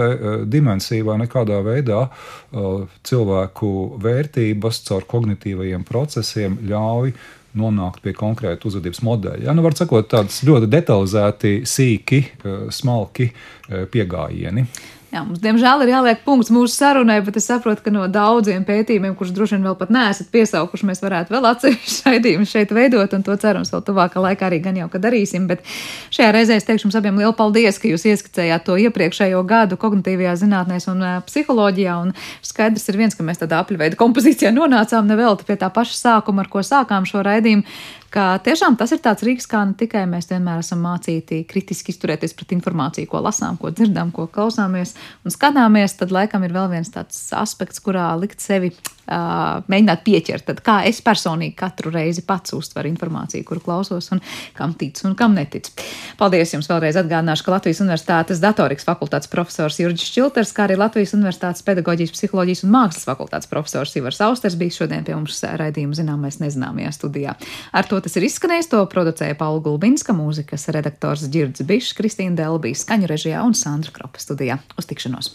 [0.51, 2.07] dimensija vai nekādā veidā
[3.09, 3.73] cilvēku
[4.03, 7.15] vērtības caur kognitīvajiem procesiem ļauj
[7.59, 9.45] nonākt pie konkrēta uzvedības modeļa.
[9.47, 9.55] Ja?
[9.57, 14.67] Nu, var sakot, tādas ļoti detalizēti, sīki, eh, smalki eh, pieejami.
[15.13, 19.13] Jā, mums, diemžēl, ir jāliek punkts mūsu sarunai, bet es saprotu, ka no daudziem pētījumiem,
[19.19, 23.27] kurus droši vien vēl pat neesat piesaukuši, mēs varētu vēl atsevišķu raidījumu šeit veidot, un
[23.27, 25.51] to cerams vēl tuvākā laikā arī gan jau, ka darīsim.
[25.51, 25.69] Bet
[26.17, 30.39] šajā reizē es teikšu jums abiem lielu paldies, ka jūs ieskicējāt to iepriekšējo gadu kognitīvajā
[30.47, 31.99] zinātnēs un psiholoģijā.
[32.07, 36.47] Un skaidrs ir viens, ka mēs tādā apļveida kompozīcijā nonācām nevelti pie tā paša sākuma,
[36.47, 37.69] ar ko sākām šo raidījumu
[38.13, 42.37] ka tiešām tas ir tāds rīks, kā ne tikai mēs vienmēr esam mācīti kritiski izturēties
[42.37, 44.95] pret informāciju, ko lasām, ko dzirdam, ko klausāmies
[45.25, 48.73] un skatāmies, tad laikam ir vēl viens tāds aspekts, kurā likt sevi
[49.07, 50.47] uh, mēģināt pieķert.
[50.49, 54.23] Tad kā es personīgi katru reizi pats uztveru informāciju, kuru klausos, un
[54.59, 55.75] kam ticu un kam neticu.
[56.21, 61.15] Paldies jums vēlreiz atgādināšu, ka Latvijas Universitātes datorikas fakultātes profesors Jurģis Čilters, kā arī Latvijas
[61.17, 66.41] Universitātes pedagoģijas, psiholoģijas un mākslas fakultātes profesors Ivars Austers bija šodien pie mums raidījuma zināmais
[66.43, 67.37] nezināmajā studijā.
[67.73, 72.85] Ar to tas ir izskanējis, to producēja Paula Gulbinska, mūzikas redaktors Girds Bišs, Kristīna Delbīs,
[72.87, 74.59] skaņu režijā un Sandra Kropa studijā.
[74.79, 75.31] Uz tikšanos!